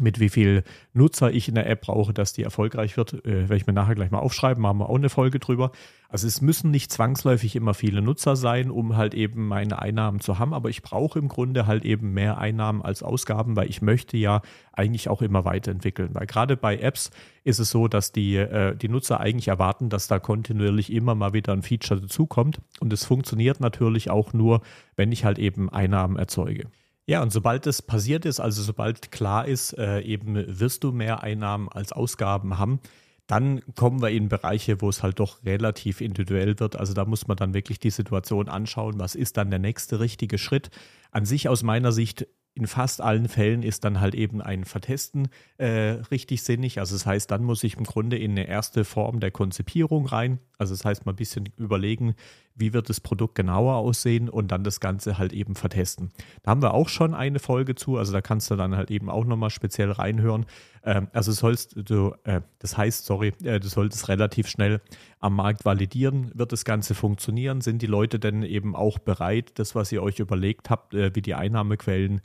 mit 0.00 0.20
wie 0.20 0.28
viel 0.28 0.64
Nutzer 0.92 1.32
ich 1.32 1.48
in 1.48 1.54
der 1.54 1.68
App 1.68 1.82
brauche, 1.82 2.12
dass 2.12 2.32
die 2.32 2.42
erfolgreich 2.42 2.96
wird, 2.96 3.24
äh, 3.24 3.48
werde 3.48 3.56
ich 3.56 3.66
mir 3.66 3.72
nachher 3.72 3.94
gleich 3.94 4.10
mal 4.10 4.18
aufschreiben, 4.18 4.62
machen 4.62 4.78
wir 4.78 4.88
auch 4.88 4.96
eine 4.96 5.08
Folge 5.08 5.38
drüber. 5.38 5.72
Also 6.08 6.28
es 6.28 6.40
müssen 6.40 6.70
nicht 6.70 6.92
zwangsläufig 6.92 7.56
immer 7.56 7.74
viele 7.74 8.00
Nutzer 8.00 8.36
sein, 8.36 8.70
um 8.70 8.96
halt 8.96 9.14
eben 9.14 9.48
meine 9.48 9.80
Einnahmen 9.80 10.20
zu 10.20 10.38
haben, 10.38 10.54
aber 10.54 10.68
ich 10.70 10.82
brauche 10.82 11.18
im 11.18 11.28
Grunde 11.28 11.66
halt 11.66 11.84
eben 11.84 12.12
mehr 12.12 12.38
Einnahmen 12.38 12.82
als 12.82 13.02
Ausgaben, 13.02 13.56
weil 13.56 13.68
ich 13.68 13.82
möchte 13.82 14.16
ja 14.16 14.40
eigentlich 14.72 15.08
auch 15.08 15.22
immer 15.22 15.44
weiterentwickeln. 15.44 16.10
Weil 16.12 16.26
gerade 16.26 16.56
bei 16.56 16.78
Apps 16.78 17.10
ist 17.42 17.58
es 17.58 17.70
so, 17.70 17.88
dass 17.88 18.12
die, 18.12 18.36
äh, 18.36 18.76
die 18.76 18.88
Nutzer 18.88 19.18
eigentlich 19.18 19.48
erwarten, 19.48 19.88
dass 19.88 20.06
da 20.06 20.18
kontinuierlich 20.20 20.92
immer 20.92 21.14
mal 21.14 21.32
wieder 21.32 21.52
ein 21.52 21.62
Feature 21.62 22.00
dazukommt 22.00 22.60
und 22.78 22.92
es 22.92 23.04
funktioniert 23.04 23.60
natürlich 23.60 24.10
auch 24.10 24.32
nur, 24.32 24.60
wenn 24.94 25.10
ich 25.10 25.24
halt 25.24 25.38
eben 25.38 25.68
Einnahmen 25.68 26.16
erzeuge. 26.16 26.68
Ja, 27.06 27.22
und 27.22 27.32
sobald 27.32 27.66
das 27.66 27.82
passiert 27.82 28.24
ist, 28.24 28.40
also 28.40 28.62
sobald 28.62 29.12
klar 29.12 29.46
ist, 29.46 29.76
äh, 29.76 30.00
eben 30.00 30.36
wirst 30.58 30.84
du 30.84 30.92
mehr 30.92 31.22
Einnahmen 31.22 31.68
als 31.68 31.92
Ausgaben 31.92 32.58
haben, 32.58 32.80
dann 33.26 33.62
kommen 33.74 34.02
wir 34.02 34.10
in 34.10 34.28
Bereiche, 34.28 34.80
wo 34.80 34.88
es 34.88 35.02
halt 35.02 35.18
doch 35.18 35.44
relativ 35.44 36.00
individuell 36.00 36.58
wird. 36.58 36.76
Also 36.76 36.92
da 36.92 37.04
muss 37.04 37.26
man 37.26 37.36
dann 37.36 37.54
wirklich 37.54 37.78
die 37.78 37.90
Situation 37.90 38.48
anschauen, 38.48 38.98
was 38.98 39.14
ist 39.14 39.36
dann 39.36 39.50
der 39.50 39.58
nächste 39.58 40.00
richtige 40.00 40.38
Schritt. 40.38 40.70
An 41.10 41.24
sich 41.24 41.48
aus 41.48 41.62
meiner 41.62 41.92
Sicht 41.92 42.26
in 42.54 42.66
fast 42.68 43.00
allen 43.00 43.28
Fällen 43.28 43.62
ist 43.62 43.84
dann 43.84 44.00
halt 44.00 44.14
eben 44.14 44.40
ein 44.40 44.64
Vertesten 44.64 45.28
äh, 45.58 45.66
richtig 46.10 46.42
sinnig. 46.42 46.78
Also 46.78 46.94
das 46.94 47.04
heißt, 47.04 47.30
dann 47.30 47.42
muss 47.42 47.64
ich 47.64 47.76
im 47.76 47.84
Grunde 47.84 48.16
in 48.16 48.32
eine 48.32 48.46
erste 48.46 48.84
Form 48.84 49.18
der 49.20 49.32
Konzipierung 49.32 50.06
rein. 50.06 50.38
Also 50.56 50.72
das 50.72 50.84
heißt, 50.84 51.04
mal 51.04 51.12
ein 51.12 51.16
bisschen 51.16 51.48
überlegen, 51.56 52.14
wie 52.54 52.72
wird 52.72 52.88
das 52.88 53.00
Produkt 53.00 53.34
genauer 53.34 53.74
aussehen 53.76 54.28
und 54.28 54.52
dann 54.52 54.64
das 54.64 54.80
Ganze 54.80 55.18
halt 55.18 55.32
eben 55.32 55.54
vertesten. 55.54 56.10
Da 56.42 56.52
haben 56.52 56.62
wir 56.62 56.74
auch 56.74 56.88
schon 56.88 57.14
eine 57.14 57.38
Folge 57.38 57.74
zu, 57.74 57.96
also 57.96 58.12
da 58.12 58.20
kannst 58.20 58.50
du 58.50 58.56
dann 58.56 58.76
halt 58.76 58.90
eben 58.90 59.10
auch 59.10 59.24
nochmal 59.24 59.50
speziell 59.50 59.90
reinhören. 59.90 60.46
Ähm, 60.84 61.08
also 61.12 61.32
sollst 61.32 61.74
du, 61.76 62.14
äh, 62.24 62.42
das 62.60 62.76
heißt, 62.76 63.06
sorry, 63.06 63.32
äh, 63.42 63.58
du 63.58 63.68
solltest 63.68 64.08
relativ 64.08 64.48
schnell 64.48 64.80
am 65.18 65.34
Markt 65.34 65.64
validieren, 65.64 66.30
wird 66.34 66.52
das 66.52 66.64
Ganze 66.64 66.94
funktionieren? 66.94 67.60
Sind 67.60 67.82
die 67.82 67.86
Leute 67.86 68.18
denn 68.18 68.42
eben 68.42 68.76
auch 68.76 68.98
bereit, 68.98 69.58
das, 69.58 69.74
was 69.74 69.90
ihr 69.90 70.02
euch 70.02 70.20
überlegt 70.20 70.70
habt, 70.70 70.94
äh, 70.94 71.14
wie 71.14 71.22
die 71.22 71.34
Einnahmequellen 71.34 72.20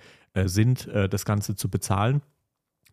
sind, 0.46 0.88
das 0.88 1.26
Ganze 1.26 1.56
zu 1.56 1.70
bezahlen? 1.70 2.22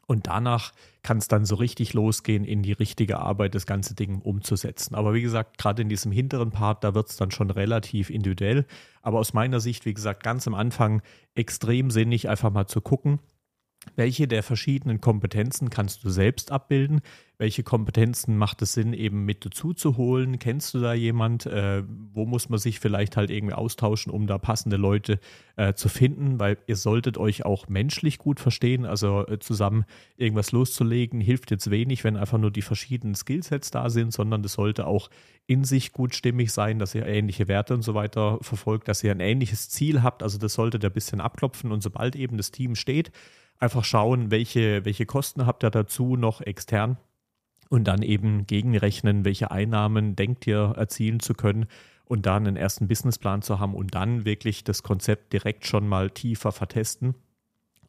Und 0.06 0.28
danach 0.28 0.72
kann 1.02 1.18
es 1.18 1.26
dann 1.26 1.44
so 1.44 1.56
richtig 1.56 1.92
losgehen, 1.92 2.44
in 2.44 2.62
die 2.62 2.72
richtige 2.72 3.18
Arbeit 3.18 3.54
das 3.56 3.66
ganze 3.66 3.94
Ding 3.94 4.20
umzusetzen. 4.20 4.94
Aber 4.94 5.14
wie 5.14 5.22
gesagt, 5.22 5.58
gerade 5.58 5.82
in 5.82 5.88
diesem 5.88 6.12
hinteren 6.12 6.52
Part, 6.52 6.84
da 6.84 6.94
wird 6.94 7.10
es 7.10 7.16
dann 7.16 7.32
schon 7.32 7.50
relativ 7.50 8.08
individuell. 8.10 8.66
Aber 9.02 9.18
aus 9.18 9.32
meiner 9.32 9.58
Sicht, 9.58 9.84
wie 9.84 9.94
gesagt, 9.94 10.22
ganz 10.22 10.46
am 10.46 10.54
Anfang 10.54 11.02
extrem 11.34 11.90
sinnig, 11.90 12.28
einfach 12.28 12.52
mal 12.52 12.66
zu 12.66 12.80
gucken, 12.80 13.18
welche 13.94 14.26
der 14.26 14.42
verschiedenen 14.42 15.00
Kompetenzen 15.00 15.70
kannst 15.70 16.04
du 16.04 16.10
selbst 16.10 16.50
abbilden? 16.50 17.02
Welche 17.38 17.62
Kompetenzen 17.62 18.38
macht 18.38 18.62
es 18.62 18.72
Sinn, 18.72 18.94
eben 18.94 19.26
mit 19.26 19.44
dazu 19.44 19.74
zu 19.74 19.98
holen? 19.98 20.38
Kennst 20.38 20.72
du 20.72 20.80
da 20.80 20.94
jemand? 20.94 21.44
Äh, 21.44 21.82
wo 21.86 22.24
muss 22.24 22.48
man 22.48 22.58
sich 22.58 22.80
vielleicht 22.80 23.18
halt 23.18 23.28
irgendwie 23.28 23.52
austauschen, 23.52 24.10
um 24.10 24.26
da 24.26 24.38
passende 24.38 24.78
Leute 24.78 25.20
äh, 25.56 25.74
zu 25.74 25.90
finden? 25.90 26.40
Weil 26.40 26.56
ihr 26.66 26.76
solltet 26.76 27.18
euch 27.18 27.44
auch 27.44 27.68
menschlich 27.68 28.16
gut 28.16 28.40
verstehen. 28.40 28.86
Also 28.86 29.26
äh, 29.26 29.38
zusammen 29.38 29.84
irgendwas 30.16 30.50
loszulegen 30.52 31.20
hilft 31.20 31.50
jetzt 31.50 31.70
wenig, 31.70 32.04
wenn 32.04 32.16
einfach 32.16 32.38
nur 32.38 32.50
die 32.50 32.62
verschiedenen 32.62 33.14
Skillsets 33.14 33.70
da 33.70 33.90
sind, 33.90 34.14
sondern 34.14 34.42
das 34.42 34.54
sollte 34.54 34.86
auch 34.86 35.10
in 35.46 35.62
sich 35.64 35.92
gut 35.92 36.14
stimmig 36.14 36.54
sein, 36.54 36.78
dass 36.78 36.94
ihr 36.94 37.04
ähnliche 37.04 37.48
Werte 37.48 37.74
und 37.74 37.82
so 37.82 37.92
weiter 37.92 38.38
verfolgt, 38.40 38.88
dass 38.88 39.04
ihr 39.04 39.10
ein 39.10 39.20
ähnliches 39.20 39.68
Ziel 39.68 40.02
habt. 40.02 40.22
Also 40.22 40.38
das 40.38 40.54
solltet 40.54 40.84
ihr 40.84 40.90
ein 40.90 40.94
bisschen 40.94 41.20
abklopfen 41.20 41.70
und 41.70 41.82
sobald 41.82 42.16
eben 42.16 42.38
das 42.38 42.50
Team 42.50 42.76
steht, 42.76 43.12
einfach 43.58 43.84
schauen, 43.84 44.30
welche, 44.30 44.86
welche 44.86 45.04
Kosten 45.04 45.44
habt 45.44 45.64
ihr 45.64 45.70
dazu 45.70 46.16
noch 46.16 46.40
extern 46.40 46.96
und 47.68 47.84
dann 47.84 48.02
eben 48.02 48.46
gegenrechnen, 48.46 49.24
welche 49.24 49.50
Einnahmen 49.50 50.16
denkt 50.16 50.46
ihr 50.46 50.74
erzielen 50.76 51.20
zu 51.20 51.34
können 51.34 51.66
und 52.04 52.26
dann 52.26 52.46
einen 52.46 52.56
ersten 52.56 52.88
Businessplan 52.88 53.42
zu 53.42 53.58
haben 53.58 53.74
und 53.74 53.94
dann 53.94 54.24
wirklich 54.24 54.64
das 54.64 54.82
Konzept 54.82 55.32
direkt 55.32 55.66
schon 55.66 55.88
mal 55.88 56.10
tiefer 56.10 56.52
vertesten 56.52 57.14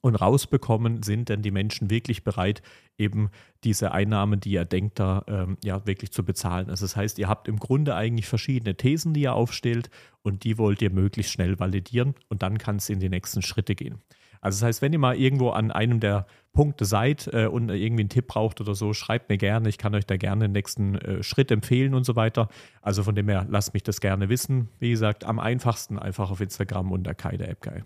und 0.02 0.16
rausbekommen, 0.16 1.04
sind 1.04 1.30
denn 1.30 1.42
die 1.42 1.52
Menschen 1.52 1.90
wirklich 1.90 2.24
bereit, 2.24 2.62
eben 2.98 3.30
diese 3.64 3.92
Einnahmen, 3.92 4.40
die 4.40 4.52
ihr 4.52 4.66
denkt, 4.66 5.00
da 5.00 5.24
ähm, 5.28 5.58
ja 5.64 5.86
wirklich 5.86 6.12
zu 6.12 6.24
bezahlen. 6.24 6.70
Also 6.70 6.86
das 6.86 6.96
heißt, 6.96 7.20
ihr 7.20 7.28
habt 7.28 7.48
im 7.48 7.58
Grunde 7.58 7.96
eigentlich 7.96 8.28
verschiedene 8.28 8.76
Thesen, 8.76 9.14
die 9.14 9.22
ihr 9.22 9.34
aufstellt 9.34 9.90
und 10.24 10.44
die 10.44 10.58
wollt 10.58 10.82
ihr 10.82 10.92
möglichst 10.92 11.32
schnell 11.32 11.60
validieren 11.60 12.16
und 12.30 12.42
dann 12.42 12.58
kann 12.58 12.78
es 12.78 12.90
in 12.90 13.00
die 13.00 13.10
nächsten 13.10 13.42
Schritte 13.42 13.76
gehen. 13.76 14.02
Also 14.42 14.60
das 14.60 14.68
heißt, 14.68 14.82
wenn 14.82 14.94
ihr 14.94 15.00
mal 15.00 15.16
irgendwo 15.16 15.50
an 15.50 15.72
einem 15.72 16.00
der 16.00 16.26
Punkte 16.54 16.86
seid 16.86 17.30
äh, 17.34 17.46
und 17.46 17.70
irgendwie 17.70 18.02
einen 18.02 18.10
Tipp 18.10 18.28
braucht 18.28 18.62
oder 18.62 18.74
so, 18.74 18.94
schreibt 18.94 19.30
mir 19.30 19.38
gerne. 19.38 19.70
Ich 19.70 19.78
kann 19.78 19.94
euch 19.94 20.06
da 20.06 20.18
gerne 20.18 20.46
den 20.46 20.54
nächsten 20.54 20.96
äh, 20.96 21.24
Schritt 21.24 21.52
empfehlen 21.52 21.94
und 21.94 22.04
so 22.04 22.16
weiter. 22.16 22.50
Also 22.82 23.04
von 23.04 23.14
dem 23.14 23.30
her, 23.30 23.46
lasst 23.50 23.74
mich 23.74 23.84
das 23.84 24.02
gerne 24.02 24.28
wissen. 24.30 24.70
Wie 24.80 24.90
gesagt, 24.90 25.24
am 25.24 25.40
einfachsten 25.40 26.00
einfach 26.00 26.32
auf 26.32 26.42
Instagram 26.42 26.92
unter 26.92 27.14
Kai 27.14 27.38
der 27.38 27.50
App 27.50 27.62
Guy. 27.62 27.84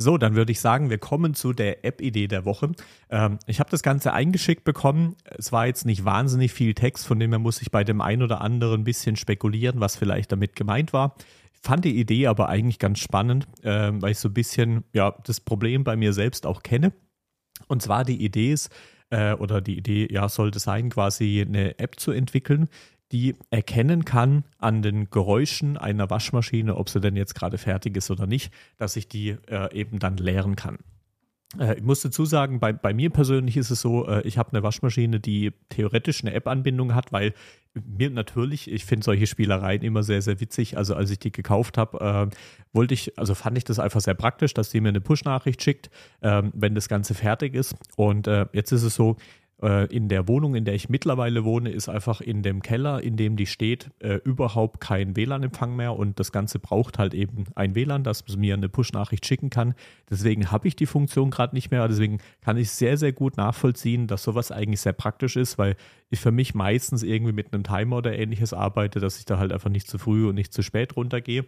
So, 0.00 0.16
dann 0.16 0.36
würde 0.36 0.52
ich 0.52 0.60
sagen, 0.60 0.90
wir 0.90 0.98
kommen 0.98 1.34
zu 1.34 1.52
der 1.52 1.84
App-Idee 1.84 2.28
der 2.28 2.44
Woche. 2.44 2.70
Ähm, 3.10 3.38
ich 3.46 3.58
habe 3.58 3.70
das 3.70 3.82
Ganze 3.82 4.12
eingeschickt 4.12 4.64
bekommen. 4.64 5.16
Es 5.24 5.50
war 5.50 5.66
jetzt 5.66 5.86
nicht 5.86 6.04
wahnsinnig 6.04 6.52
viel 6.52 6.74
Text, 6.74 7.06
von 7.06 7.18
dem 7.18 7.32
her 7.32 7.40
muss 7.40 7.60
ich 7.62 7.72
bei 7.72 7.82
dem 7.82 8.00
einen 8.00 8.22
oder 8.22 8.40
anderen 8.40 8.82
ein 8.82 8.84
bisschen 8.84 9.16
spekulieren, 9.16 9.80
was 9.80 9.96
vielleicht 9.96 10.30
damit 10.30 10.54
gemeint 10.54 10.92
war 10.92 11.16
fand 11.62 11.84
die 11.84 11.98
Idee 11.98 12.26
aber 12.26 12.48
eigentlich 12.48 12.78
ganz 12.78 12.98
spannend, 12.98 13.46
äh, 13.62 13.90
weil 13.92 14.12
ich 14.12 14.18
so 14.18 14.28
ein 14.28 14.34
bisschen 14.34 14.84
ja, 14.92 15.14
das 15.24 15.40
Problem 15.40 15.84
bei 15.84 15.96
mir 15.96 16.12
selbst 16.12 16.46
auch 16.46 16.62
kenne. 16.62 16.92
Und 17.66 17.82
zwar 17.82 18.04
die 18.04 18.24
Idee 18.24 18.52
ist, 18.52 18.70
äh, 19.10 19.34
oder 19.34 19.60
die 19.60 19.76
Idee 19.76 20.08
ja, 20.10 20.28
sollte 20.28 20.58
sein, 20.58 20.90
quasi 20.90 21.44
eine 21.46 21.78
App 21.78 21.98
zu 21.98 22.12
entwickeln, 22.12 22.68
die 23.12 23.36
erkennen 23.50 24.04
kann 24.04 24.44
an 24.58 24.82
den 24.82 25.10
Geräuschen 25.10 25.76
einer 25.76 26.10
Waschmaschine, 26.10 26.76
ob 26.76 26.90
sie 26.90 27.00
denn 27.00 27.16
jetzt 27.16 27.34
gerade 27.34 27.56
fertig 27.56 27.96
ist 27.96 28.10
oder 28.10 28.26
nicht, 28.26 28.52
dass 28.76 28.96
ich 28.96 29.08
die 29.08 29.30
äh, 29.48 29.74
eben 29.74 29.98
dann 29.98 30.18
leeren 30.18 30.56
kann. 30.56 30.78
Äh, 31.58 31.78
ich 31.78 31.82
muss 31.82 32.02
dazu 32.02 32.24
sagen, 32.24 32.60
bei, 32.60 32.72
bei 32.72 32.92
mir 32.92 33.10
persönlich 33.10 33.56
ist 33.56 33.70
es 33.70 33.80
so, 33.80 34.06
äh, 34.06 34.26
ich 34.26 34.38
habe 34.38 34.52
eine 34.52 34.62
Waschmaschine, 34.62 35.20
die 35.20 35.52
theoretisch 35.68 36.22
eine 36.22 36.34
App-Anbindung 36.34 36.94
hat, 36.94 37.12
weil 37.12 37.32
mir 37.74 38.10
natürlich, 38.10 38.70
ich 38.70 38.84
finde 38.84 39.04
solche 39.04 39.26
Spielereien 39.26 39.82
immer 39.82 40.02
sehr, 40.02 40.20
sehr 40.22 40.40
witzig. 40.40 40.76
Also 40.76 40.94
als 40.94 41.10
ich 41.10 41.18
die 41.18 41.32
gekauft 41.32 41.78
habe, 41.78 42.30
äh, 42.30 42.36
wollte 42.72 42.94
ich, 42.94 43.18
also 43.18 43.34
fand 43.34 43.56
ich 43.56 43.64
das 43.64 43.78
einfach 43.78 44.00
sehr 44.00 44.14
praktisch, 44.14 44.54
dass 44.54 44.70
die 44.70 44.80
mir 44.80 44.88
eine 44.88 45.00
Push-Nachricht 45.00 45.62
schickt, 45.62 45.90
äh, 46.20 46.42
wenn 46.52 46.74
das 46.74 46.88
Ganze 46.88 47.14
fertig 47.14 47.54
ist. 47.54 47.76
Und 47.96 48.26
äh, 48.26 48.46
jetzt 48.52 48.72
ist 48.72 48.82
es 48.82 48.94
so, 48.94 49.16
in 49.60 50.08
der 50.08 50.28
Wohnung, 50.28 50.54
in 50.54 50.64
der 50.64 50.74
ich 50.74 50.88
mittlerweile 50.88 51.44
wohne, 51.44 51.70
ist 51.70 51.88
einfach 51.88 52.20
in 52.20 52.42
dem 52.42 52.62
Keller, 52.62 53.02
in 53.02 53.16
dem 53.16 53.36
die 53.36 53.46
steht, 53.46 53.90
äh, 53.98 54.20
überhaupt 54.22 54.80
kein 54.80 55.16
WLAN-Empfang 55.16 55.74
mehr 55.74 55.96
und 55.96 56.20
das 56.20 56.30
Ganze 56.30 56.60
braucht 56.60 56.98
halt 57.00 57.12
eben 57.12 57.44
ein 57.56 57.74
WLAN, 57.74 58.04
das 58.04 58.24
mir 58.36 58.54
eine 58.54 58.68
Push-Nachricht 58.68 59.26
schicken 59.26 59.50
kann. 59.50 59.74
Deswegen 60.08 60.52
habe 60.52 60.68
ich 60.68 60.76
die 60.76 60.86
Funktion 60.86 61.30
gerade 61.30 61.56
nicht 61.56 61.72
mehr. 61.72 61.88
Deswegen 61.88 62.18
kann 62.40 62.56
ich 62.56 62.70
sehr, 62.70 62.96
sehr 62.96 63.12
gut 63.12 63.36
nachvollziehen, 63.36 64.06
dass 64.06 64.22
sowas 64.22 64.52
eigentlich 64.52 64.80
sehr 64.80 64.92
praktisch 64.92 65.34
ist, 65.34 65.58
weil 65.58 65.74
ich 66.08 66.20
für 66.20 66.30
mich 66.30 66.54
meistens 66.54 67.02
irgendwie 67.02 67.32
mit 67.32 67.52
einem 67.52 67.64
Timer 67.64 67.96
oder 67.96 68.16
ähnliches 68.16 68.52
arbeite, 68.52 69.00
dass 69.00 69.18
ich 69.18 69.24
da 69.24 69.38
halt 69.38 69.52
einfach 69.52 69.70
nicht 69.70 69.88
zu 69.88 69.98
früh 69.98 70.28
und 70.28 70.36
nicht 70.36 70.52
zu 70.52 70.62
spät 70.62 70.96
runtergehe. 70.96 71.44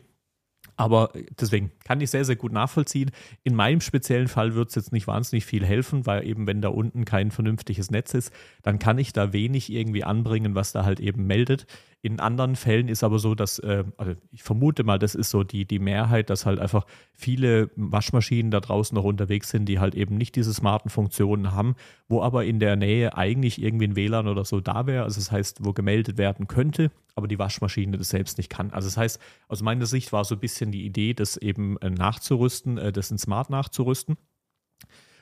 Aber 0.81 1.11
deswegen 1.39 1.73
kann 1.85 2.01
ich 2.01 2.09
sehr, 2.09 2.25
sehr 2.25 2.37
gut 2.37 2.53
nachvollziehen. 2.53 3.11
In 3.43 3.55
meinem 3.55 3.83
speziellen 3.83 4.29
Fall 4.29 4.55
wird 4.55 4.71
es 4.71 4.77
jetzt 4.77 4.93
nicht 4.93 5.07
wahnsinnig 5.07 5.45
viel 5.45 5.63
helfen, 5.63 6.07
weil 6.07 6.27
eben, 6.27 6.47
wenn 6.47 6.63
da 6.63 6.71
unten 6.71 7.05
kein 7.05 7.31
vernünftiges 7.31 7.91
Netz 7.91 8.15
ist, 8.15 8.33
dann 8.63 8.79
kann 8.79 8.97
ich 8.97 9.13
da 9.13 9.35
wenig 9.35 9.71
irgendwie 9.71 10.05
anbringen, 10.05 10.55
was 10.55 10.73
da 10.73 10.87
halt 10.87 10.99
eben 10.99 11.27
meldet. 11.27 11.67
In 12.03 12.19
anderen 12.19 12.57
Fällen 12.57 12.89
ist 12.89 13.05
aber 13.05 13.19
so, 13.19 13.35
dass, 13.35 13.59
äh, 13.59 13.85
also 13.99 14.15
ich 14.33 14.43
vermute 14.43 14.85
mal, 14.85 14.99
das 14.99 15.15
ist 15.15 15.29
so 15.29 15.45
die, 15.45 15.67
die 15.67 15.79
Mehrheit, 15.79 16.31
dass 16.31 16.47
halt 16.47 16.59
einfach 16.59 16.87
viele 17.13 17.71
Waschmaschinen 17.77 18.51
da 18.51 18.61
draußen 18.61 18.95
noch 18.95 19.05
unterwegs 19.05 19.51
sind, 19.51 19.67
die 19.67 19.81
halt 19.81 19.95
eben 19.95 20.17
nicht 20.17 20.35
diese 20.35 20.55
smarten 20.55 20.89
Funktionen 20.89 21.53
haben, 21.53 21.75
wo 22.09 22.23
aber 22.23 22.47
in 22.47 22.59
der 22.59 22.77
Nähe 22.77 23.17
eigentlich 23.17 23.63
irgendwie 23.63 23.87
ein 23.89 23.97
WLAN 23.97 24.29
oder 24.29 24.47
so 24.47 24.61
da 24.61 24.87
wäre. 24.87 25.05
Also 25.05 25.21
das 25.21 25.31
heißt, 25.31 25.59
wo 25.63 25.75
gemeldet 25.75 26.17
werden 26.17 26.49
könnte, 26.49 26.91
aber 27.15 27.29
die 27.29 27.39
Waschmaschine 27.39 27.99
das 27.99 28.09
selbst 28.09 28.39
nicht 28.39 28.49
kann. 28.49 28.71
Also 28.71 28.89
das 28.89 28.97
heißt, 28.97 29.21
aus 29.49 29.61
meiner 29.61 29.85
Sicht 29.85 30.11
war 30.13 30.25
so 30.25 30.37
ein 30.37 30.41
bisschen 30.41 30.73
die 30.73 30.87
Idee, 30.87 31.13
das 31.13 31.37
eben 31.37 31.77
äh, 31.79 31.91
nachzurüsten, 31.91 32.79
äh, 32.79 32.93
das 32.93 33.11
in 33.11 33.19
Smart 33.19 33.51
nachzurüsten. 33.51 34.17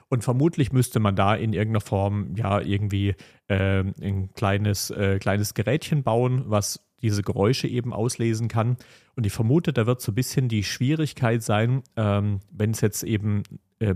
Und 0.08 0.24
vermutlich 0.24 0.72
müsste 0.72 1.00
man 1.00 1.16
da 1.16 1.34
in 1.34 1.52
irgendeiner 1.52 1.82
Form 1.82 2.34
ja 2.34 2.60
irgendwie 2.60 3.14
äh, 3.48 3.80
ein 3.80 4.32
kleines, 4.34 4.90
äh, 4.90 5.18
kleines 5.18 5.54
Gerätchen 5.54 6.02
bauen, 6.02 6.44
was 6.46 6.88
diese 7.02 7.22
Geräusche 7.22 7.68
eben 7.68 7.92
auslesen 7.92 8.48
kann. 8.48 8.76
Und 9.16 9.26
ich 9.26 9.32
vermute, 9.32 9.72
da 9.72 9.86
wird 9.86 10.00
so 10.00 10.12
ein 10.12 10.14
bisschen 10.14 10.48
die 10.48 10.64
Schwierigkeit 10.64 11.42
sein, 11.42 11.82
ähm, 11.96 12.40
wenn 12.50 12.70
es 12.70 12.80
jetzt 12.80 13.02
eben, 13.02 13.42
äh, 13.78 13.94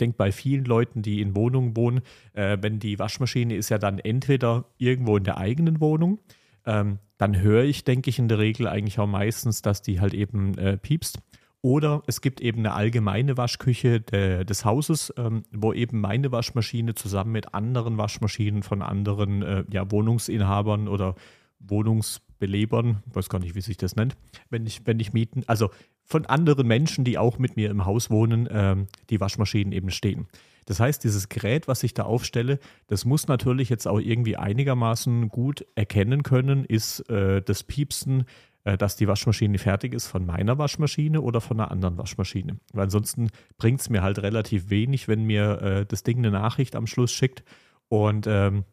denkt 0.00 0.16
bei 0.16 0.32
vielen 0.32 0.64
Leuten, 0.64 1.02
die 1.02 1.20
in 1.20 1.34
Wohnungen 1.36 1.76
wohnen, 1.76 2.00
äh, 2.34 2.58
wenn 2.60 2.78
die 2.78 2.98
Waschmaschine 2.98 3.54
ist 3.54 3.68
ja 3.68 3.78
dann 3.78 3.98
entweder 3.98 4.66
irgendwo 4.78 5.16
in 5.16 5.24
der 5.24 5.38
eigenen 5.38 5.80
Wohnung, 5.80 6.18
ähm, 6.66 6.98
dann 7.18 7.40
höre 7.40 7.64
ich, 7.64 7.84
denke 7.84 8.10
ich, 8.10 8.18
in 8.18 8.28
der 8.28 8.38
Regel 8.38 8.66
eigentlich 8.66 8.98
auch 8.98 9.06
meistens, 9.06 9.62
dass 9.62 9.80
die 9.80 10.00
halt 10.00 10.12
eben 10.12 10.58
äh, 10.58 10.76
piepst. 10.76 11.18
Oder 11.62 12.02
es 12.08 12.20
gibt 12.20 12.40
eben 12.40 12.58
eine 12.58 12.74
allgemeine 12.74 13.36
Waschküche 13.36 14.00
de, 14.00 14.44
des 14.44 14.64
Hauses, 14.64 15.14
ähm, 15.16 15.44
wo 15.52 15.72
eben 15.72 16.00
meine 16.00 16.32
Waschmaschine 16.32 16.96
zusammen 16.96 17.30
mit 17.30 17.54
anderen 17.54 17.96
Waschmaschinen 17.98 18.64
von 18.64 18.82
anderen 18.82 19.42
äh, 19.42 19.64
ja, 19.70 19.88
Wohnungsinhabern 19.88 20.88
oder 20.88 21.14
Wohnungsbelebern, 21.60 23.04
weiß 23.06 23.28
gar 23.28 23.38
nicht, 23.38 23.54
wie 23.54 23.60
sich 23.60 23.76
das 23.76 23.94
nennt, 23.94 24.16
wenn 24.50 24.66
ich, 24.66 24.84
wenn 24.86 24.98
ich 24.98 25.12
mieten, 25.12 25.44
also 25.46 25.70
von 26.04 26.26
anderen 26.26 26.66
Menschen, 26.66 27.04
die 27.04 27.16
auch 27.16 27.38
mit 27.38 27.54
mir 27.54 27.70
im 27.70 27.84
Haus 27.86 28.10
wohnen, 28.10 28.48
ähm, 28.50 28.88
die 29.08 29.20
Waschmaschinen 29.20 29.72
eben 29.72 29.90
stehen. 29.90 30.26
Das 30.66 30.80
heißt, 30.80 31.02
dieses 31.04 31.28
Gerät, 31.28 31.68
was 31.68 31.82
ich 31.84 31.94
da 31.94 32.04
aufstelle, 32.04 32.58
das 32.88 33.04
muss 33.04 33.28
natürlich 33.28 33.68
jetzt 33.68 33.86
auch 33.86 34.00
irgendwie 34.00 34.36
einigermaßen 34.36 35.28
gut 35.28 35.64
erkennen 35.76 36.24
können, 36.24 36.64
ist 36.64 37.08
äh, 37.08 37.40
das 37.40 37.62
Piepsen 37.62 38.20
äh, 38.20 38.24
dass 38.64 38.96
die 38.96 39.08
Waschmaschine 39.08 39.58
fertig 39.58 39.92
ist 39.92 40.06
von 40.06 40.24
meiner 40.24 40.58
Waschmaschine 40.58 41.20
oder 41.20 41.40
von 41.40 41.58
einer 41.58 41.70
anderen 41.70 41.98
Waschmaschine. 41.98 42.58
Weil 42.72 42.84
ansonsten 42.84 43.30
bringt 43.58 43.80
es 43.80 43.90
mir 43.90 44.02
halt 44.02 44.20
relativ 44.20 44.70
wenig, 44.70 45.08
wenn 45.08 45.24
mir 45.24 45.60
äh, 45.62 45.86
das 45.86 46.02
Ding 46.02 46.18
eine 46.18 46.30
Nachricht 46.30 46.76
am 46.76 46.86
Schluss 46.86 47.12
schickt 47.12 47.42
und 47.88 48.26
ähm, 48.28 48.64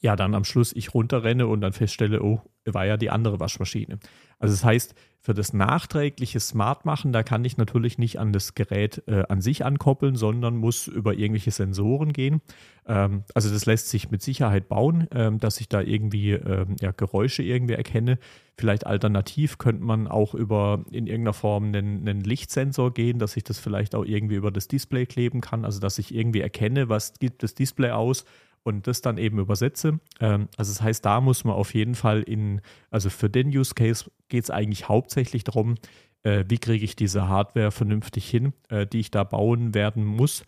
ja, 0.00 0.16
dann 0.16 0.34
am 0.34 0.44
Schluss 0.44 0.74
ich 0.74 0.94
runterrenne 0.94 1.46
und 1.46 1.60
dann 1.60 1.72
feststelle, 1.72 2.22
oh, 2.22 2.40
war 2.66 2.86
ja 2.86 2.96
die 2.96 3.10
andere 3.10 3.40
Waschmaschine. 3.40 3.98
Also 4.38 4.54
das 4.54 4.64
heißt, 4.64 4.94
für 5.22 5.34
das 5.34 5.52
nachträgliche 5.52 6.40
Smart 6.40 6.86
machen, 6.86 7.12
da 7.12 7.22
kann 7.22 7.44
ich 7.44 7.58
natürlich 7.58 7.98
nicht 7.98 8.18
an 8.18 8.32
das 8.32 8.54
Gerät 8.54 9.02
äh, 9.06 9.24
an 9.28 9.42
sich 9.42 9.64
ankoppeln, 9.64 10.16
sondern 10.16 10.56
muss 10.56 10.86
über 10.86 11.14
irgendwelche 11.14 11.50
Sensoren 11.50 12.14
gehen. 12.14 12.40
Ähm, 12.86 13.24
also 13.34 13.50
das 13.50 13.66
lässt 13.66 13.90
sich 13.90 14.10
mit 14.10 14.22
Sicherheit 14.22 14.68
bauen, 14.68 15.08
ähm, 15.12 15.38
dass 15.38 15.60
ich 15.60 15.68
da 15.68 15.82
irgendwie 15.82 16.32
ähm, 16.32 16.76
ja, 16.80 16.92
Geräusche 16.92 17.42
irgendwie 17.42 17.74
erkenne. 17.74 18.18
Vielleicht 18.56 18.86
alternativ 18.86 19.58
könnte 19.58 19.84
man 19.84 20.06
auch 20.06 20.34
über 20.34 20.84
in 20.90 21.06
irgendeiner 21.06 21.34
Form 21.34 21.66
einen, 21.66 22.08
einen, 22.08 22.20
Lichtsensor 22.22 22.94
gehen, 22.94 23.18
dass 23.18 23.36
ich 23.36 23.44
das 23.44 23.58
vielleicht 23.58 23.94
auch 23.94 24.04
irgendwie 24.04 24.36
über 24.36 24.50
das 24.50 24.68
Display 24.68 25.04
kleben 25.04 25.42
kann, 25.42 25.66
also 25.66 25.80
dass 25.80 25.98
ich 25.98 26.14
irgendwie 26.14 26.40
erkenne, 26.40 26.88
was 26.88 27.18
gibt 27.18 27.42
das 27.42 27.54
Display 27.54 27.90
aus 27.90 28.24
und 28.62 28.86
das 28.86 29.00
dann 29.00 29.18
eben 29.18 29.38
übersetze. 29.38 30.00
Ähm, 30.20 30.48
also 30.56 30.72
das 30.72 30.82
heißt, 30.82 31.04
da 31.04 31.20
muss 31.20 31.44
man 31.44 31.54
auf 31.54 31.74
jeden 31.74 31.94
Fall 31.94 32.22
in, 32.22 32.60
also 32.90 33.10
für 33.10 33.30
den 33.30 33.48
Use 33.48 33.74
Case 33.74 34.10
geht 34.28 34.44
es 34.44 34.50
eigentlich 34.50 34.88
hauptsächlich 34.88 35.44
darum, 35.44 35.76
äh, 36.22 36.44
wie 36.48 36.58
kriege 36.58 36.84
ich 36.84 36.96
diese 36.96 37.28
Hardware 37.28 37.70
vernünftig 37.70 38.28
hin, 38.28 38.52
äh, 38.68 38.86
die 38.86 39.00
ich 39.00 39.10
da 39.10 39.24
bauen 39.24 39.74
werden 39.74 40.04
muss. 40.04 40.44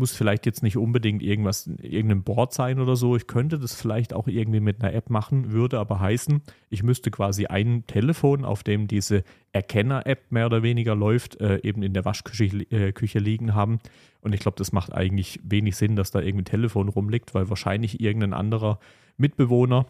Muss 0.00 0.16
vielleicht 0.16 0.46
jetzt 0.46 0.64
nicht 0.64 0.76
unbedingt 0.76 1.22
irgendwas, 1.22 1.70
irgendein 1.80 2.24
Board 2.24 2.52
sein 2.52 2.80
oder 2.80 2.96
so. 2.96 3.14
Ich 3.14 3.28
könnte 3.28 3.58
das 3.58 3.74
vielleicht 3.74 4.12
auch 4.12 4.26
irgendwie 4.26 4.58
mit 4.58 4.82
einer 4.82 4.92
App 4.92 5.10
machen, 5.10 5.52
würde 5.52 5.78
aber 5.78 6.00
heißen, 6.00 6.42
ich 6.70 6.82
müsste 6.82 7.12
quasi 7.12 7.46
ein 7.46 7.84
Telefon, 7.86 8.44
auf 8.44 8.64
dem 8.64 8.88
diese 8.88 9.22
Erkenner-App 9.52 10.32
mehr 10.32 10.46
oder 10.46 10.64
weniger 10.64 10.96
läuft, 10.96 11.40
äh, 11.40 11.60
eben 11.62 11.84
in 11.84 11.94
der 11.94 12.04
Waschküche 12.04 12.46
äh, 12.70 12.92
Küche 12.92 13.20
liegen 13.20 13.54
haben. 13.54 13.78
Und 14.22 14.34
ich 14.34 14.40
glaube, 14.40 14.56
das 14.56 14.72
macht 14.72 14.92
eigentlich 14.92 15.38
wenig 15.44 15.76
Sinn, 15.76 15.94
dass 15.94 16.10
da 16.10 16.20
irgendwie 16.20 16.42
ein 16.42 16.46
Telefon 16.46 16.88
rumliegt, 16.88 17.34
weil 17.34 17.48
wahrscheinlich 17.48 18.00
irgendein 18.00 18.32
anderer 18.32 18.80
Mitbewohner 19.16 19.86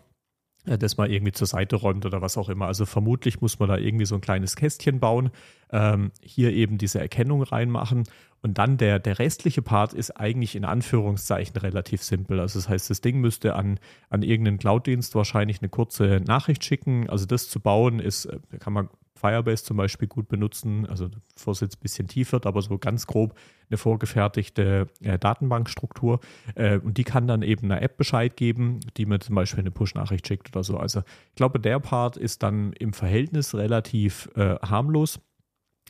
das 0.64 0.96
mal 0.96 1.10
irgendwie 1.10 1.32
zur 1.32 1.46
Seite 1.46 1.76
räumt 1.76 2.04
oder 2.04 2.20
was 2.20 2.36
auch 2.36 2.48
immer. 2.48 2.66
Also 2.66 2.86
vermutlich 2.86 3.40
muss 3.40 3.58
man 3.58 3.68
da 3.68 3.76
irgendwie 3.76 4.04
so 4.04 4.14
ein 4.14 4.20
kleines 4.20 4.56
Kästchen 4.56 5.00
bauen, 5.00 5.30
ähm, 5.72 6.12
hier 6.22 6.52
eben 6.52 6.78
diese 6.78 7.00
Erkennung 7.00 7.42
reinmachen 7.42 8.04
und 8.42 8.58
dann 8.58 8.78
der, 8.78 8.98
der 8.98 9.18
restliche 9.18 9.62
Part 9.62 9.92
ist 9.92 10.12
eigentlich 10.12 10.56
in 10.56 10.64
Anführungszeichen 10.64 11.56
relativ 11.56 12.02
simpel. 12.02 12.40
Also 12.40 12.58
das 12.58 12.68
heißt, 12.68 12.88
das 12.88 13.00
Ding 13.00 13.20
müsste 13.20 13.54
an, 13.54 13.78
an 14.08 14.22
irgendeinen 14.22 14.58
Cloud-Dienst 14.58 15.14
wahrscheinlich 15.14 15.60
eine 15.60 15.68
kurze 15.68 16.20
Nachricht 16.26 16.64
schicken. 16.64 17.10
Also 17.10 17.26
das 17.26 17.48
zu 17.48 17.60
bauen 17.60 18.00
ist, 18.00 18.26
äh, 18.26 18.38
kann 18.58 18.72
man 18.72 18.88
Firebase 19.20 19.64
zum 19.64 19.76
Beispiel 19.76 20.08
gut 20.08 20.28
benutzen, 20.28 20.86
also 20.86 21.08
bevor 21.34 21.52
es 21.52 21.60
jetzt 21.60 21.76
ein 21.76 21.82
bisschen 21.82 22.08
tief 22.08 22.32
wird, 22.32 22.46
aber 22.46 22.62
so 22.62 22.78
ganz 22.78 23.06
grob 23.06 23.34
eine 23.68 23.76
vorgefertigte 23.76 24.86
äh, 25.02 25.18
Datenbankstruktur. 25.18 26.20
Äh, 26.54 26.78
und 26.78 26.96
die 26.96 27.04
kann 27.04 27.26
dann 27.26 27.42
eben 27.42 27.70
einer 27.70 27.82
App 27.82 27.96
Bescheid 27.96 28.36
geben, 28.36 28.80
die 28.96 29.06
mir 29.06 29.20
zum 29.20 29.34
Beispiel 29.34 29.60
eine 29.60 29.70
Push-Nachricht 29.70 30.26
schickt 30.26 30.54
oder 30.54 30.64
so. 30.64 30.78
Also 30.78 31.00
ich 31.28 31.34
glaube, 31.34 31.60
der 31.60 31.78
Part 31.80 32.16
ist 32.16 32.42
dann 32.42 32.72
im 32.72 32.92
Verhältnis 32.92 33.54
relativ 33.54 34.28
äh, 34.34 34.56
harmlos. 34.56 35.20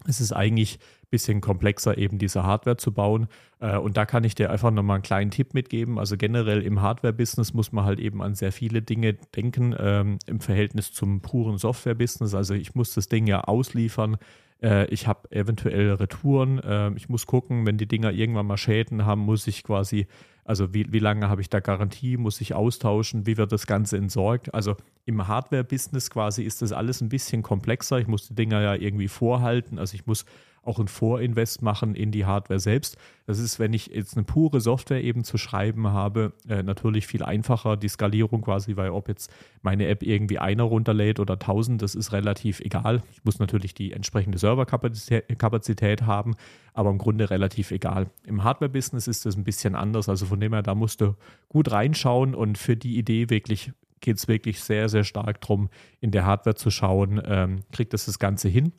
Es 0.06 0.20
ist 0.20 0.32
eigentlich 0.32 0.78
ein 1.02 1.08
bisschen 1.10 1.40
komplexer, 1.40 1.98
eben 1.98 2.18
diese 2.18 2.42
Hardware 2.42 2.76
zu 2.76 2.92
bauen. 2.92 3.28
Äh, 3.60 3.76
und 3.76 3.96
da 3.96 4.06
kann 4.06 4.24
ich 4.24 4.34
dir 4.34 4.50
einfach 4.50 4.70
nochmal 4.70 4.96
einen 4.96 5.02
kleinen 5.02 5.30
Tipp 5.30 5.54
mitgeben. 5.54 5.98
Also 5.98 6.16
generell 6.16 6.62
im 6.62 6.80
Hardware-Business 6.80 7.54
muss 7.54 7.72
man 7.72 7.84
halt 7.84 8.00
eben 8.00 8.22
an 8.22 8.34
sehr 8.34 8.52
viele 8.52 8.82
Dinge 8.82 9.14
denken 9.14 9.74
ähm, 9.78 10.18
im 10.26 10.40
Verhältnis 10.40 10.92
zum 10.92 11.20
puren 11.20 11.58
Software-Business. 11.58 12.34
Also 12.34 12.54
ich 12.54 12.74
muss 12.74 12.94
das 12.94 13.08
Ding 13.08 13.26
ja 13.26 13.42
ausliefern. 13.42 14.16
Äh, 14.62 14.86
ich 14.86 15.06
habe 15.06 15.30
eventuell 15.30 15.92
Retouren. 15.92 16.58
Äh, 16.58 16.92
ich 16.96 17.08
muss 17.08 17.26
gucken, 17.26 17.66
wenn 17.66 17.78
die 17.78 17.86
Dinger 17.86 18.12
irgendwann 18.12 18.46
mal 18.46 18.56
Schäden 18.56 19.06
haben, 19.06 19.22
muss 19.22 19.46
ich 19.46 19.62
quasi 19.62 20.06
also 20.50 20.74
wie, 20.74 20.92
wie 20.92 20.98
lange 20.98 21.28
habe 21.28 21.40
ich 21.42 21.48
da 21.48 21.60
Garantie, 21.60 22.16
muss 22.16 22.40
ich 22.40 22.54
austauschen, 22.54 23.24
wie 23.24 23.36
wird 23.36 23.52
das 23.52 23.68
Ganze 23.68 23.96
entsorgt? 23.96 24.52
Also 24.52 24.74
im 25.04 25.28
Hardware-Business 25.28 26.10
quasi 26.10 26.42
ist 26.42 26.60
das 26.60 26.72
alles 26.72 27.00
ein 27.00 27.08
bisschen 27.08 27.42
komplexer. 27.42 28.00
Ich 28.00 28.08
muss 28.08 28.26
die 28.26 28.34
Dinger 28.34 28.60
ja 28.60 28.74
irgendwie 28.74 29.06
vorhalten. 29.06 29.78
Also 29.78 29.94
ich 29.94 30.06
muss 30.06 30.24
auch 30.70 30.78
ein 30.78 30.86
Vorinvest 30.86 31.62
machen 31.62 31.96
in 31.96 32.12
die 32.12 32.24
Hardware 32.24 32.60
selbst. 32.60 32.96
Das 33.26 33.40
ist, 33.40 33.58
wenn 33.58 33.72
ich 33.72 33.88
jetzt 33.88 34.16
eine 34.16 34.24
pure 34.24 34.60
Software 34.60 35.02
eben 35.02 35.24
zu 35.24 35.36
schreiben 35.36 35.88
habe, 35.88 36.32
äh, 36.48 36.62
natürlich 36.62 37.08
viel 37.08 37.24
einfacher, 37.24 37.76
die 37.76 37.88
Skalierung 37.88 38.42
quasi, 38.42 38.76
weil 38.76 38.90
ob 38.90 39.08
jetzt 39.08 39.32
meine 39.62 39.88
App 39.88 40.04
irgendwie 40.04 40.38
einer 40.38 40.62
runterlädt 40.62 41.18
oder 41.18 41.38
tausend, 41.38 41.82
das 41.82 41.96
ist 41.96 42.12
relativ 42.12 42.60
egal. 42.60 43.02
Ich 43.12 43.24
muss 43.24 43.40
natürlich 43.40 43.74
die 43.74 43.92
entsprechende 43.92 44.38
Serverkapazität 44.38 46.02
haben, 46.02 46.36
aber 46.72 46.90
im 46.90 46.98
Grunde 46.98 47.30
relativ 47.30 47.72
egal. 47.72 48.08
Im 48.24 48.44
Hardware-Business 48.44 49.08
ist 49.08 49.26
das 49.26 49.36
ein 49.36 49.44
bisschen 49.44 49.74
anders, 49.74 50.08
also 50.08 50.26
von 50.26 50.38
dem 50.38 50.52
her, 50.52 50.62
da 50.62 50.76
musst 50.76 51.00
du 51.00 51.16
gut 51.48 51.72
reinschauen 51.72 52.36
und 52.36 52.58
für 52.58 52.76
die 52.76 52.96
Idee 52.96 53.28
wirklich 53.30 53.72
geht 54.00 54.16
es 54.16 54.28
wirklich 54.28 54.60
sehr, 54.60 54.88
sehr 54.88 55.04
stark 55.04 55.40
darum, 55.40 55.68
in 56.00 56.10
der 56.10 56.24
Hardware 56.24 56.54
zu 56.54 56.70
schauen, 56.70 57.20
ähm, 57.24 57.60
kriegt 57.72 57.92
das 57.92 58.06
das 58.06 58.18
Ganze 58.18 58.48
hin 58.48 58.72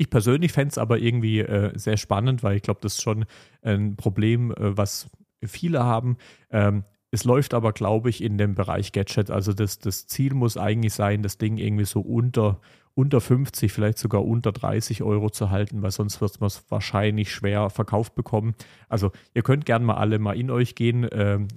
ich 0.00 0.08
persönlich 0.08 0.52
fände 0.52 0.70
es 0.70 0.78
aber 0.78 0.98
irgendwie 0.98 1.40
äh, 1.40 1.78
sehr 1.78 1.98
spannend, 1.98 2.42
weil 2.42 2.56
ich 2.56 2.62
glaube, 2.62 2.80
das 2.80 2.94
ist 2.94 3.02
schon 3.02 3.26
ein 3.60 3.96
Problem, 3.96 4.50
äh, 4.52 4.74
was 4.74 5.10
viele 5.44 5.84
haben. 5.84 6.16
Ähm, 6.50 6.84
es 7.10 7.24
läuft 7.24 7.52
aber, 7.52 7.74
glaube 7.74 8.08
ich, 8.08 8.22
in 8.22 8.38
dem 8.38 8.54
Bereich 8.54 8.92
Gadget. 8.92 9.30
Also 9.30 9.52
das, 9.52 9.78
das 9.78 10.06
Ziel 10.06 10.32
muss 10.32 10.56
eigentlich 10.56 10.94
sein, 10.94 11.22
das 11.22 11.36
Ding 11.36 11.58
irgendwie 11.58 11.84
so 11.84 12.00
unter 12.00 12.62
unter 12.94 13.20
50, 13.20 13.72
vielleicht 13.72 13.98
sogar 13.98 14.24
unter 14.24 14.52
30 14.52 15.02
Euro 15.02 15.30
zu 15.30 15.50
halten, 15.50 15.80
weil 15.80 15.90
sonst 15.90 16.20
wird 16.20 16.40
man 16.40 16.48
es 16.48 16.64
wahrscheinlich 16.68 17.32
schwer 17.32 17.70
verkauft 17.70 18.14
bekommen. 18.14 18.54
Also 18.88 19.12
ihr 19.32 19.42
könnt 19.42 19.64
gerne 19.64 19.84
mal 19.84 19.94
alle 19.94 20.18
mal 20.18 20.36
in 20.36 20.50
euch 20.50 20.74
gehen. 20.74 21.08
Ähm, 21.12 21.48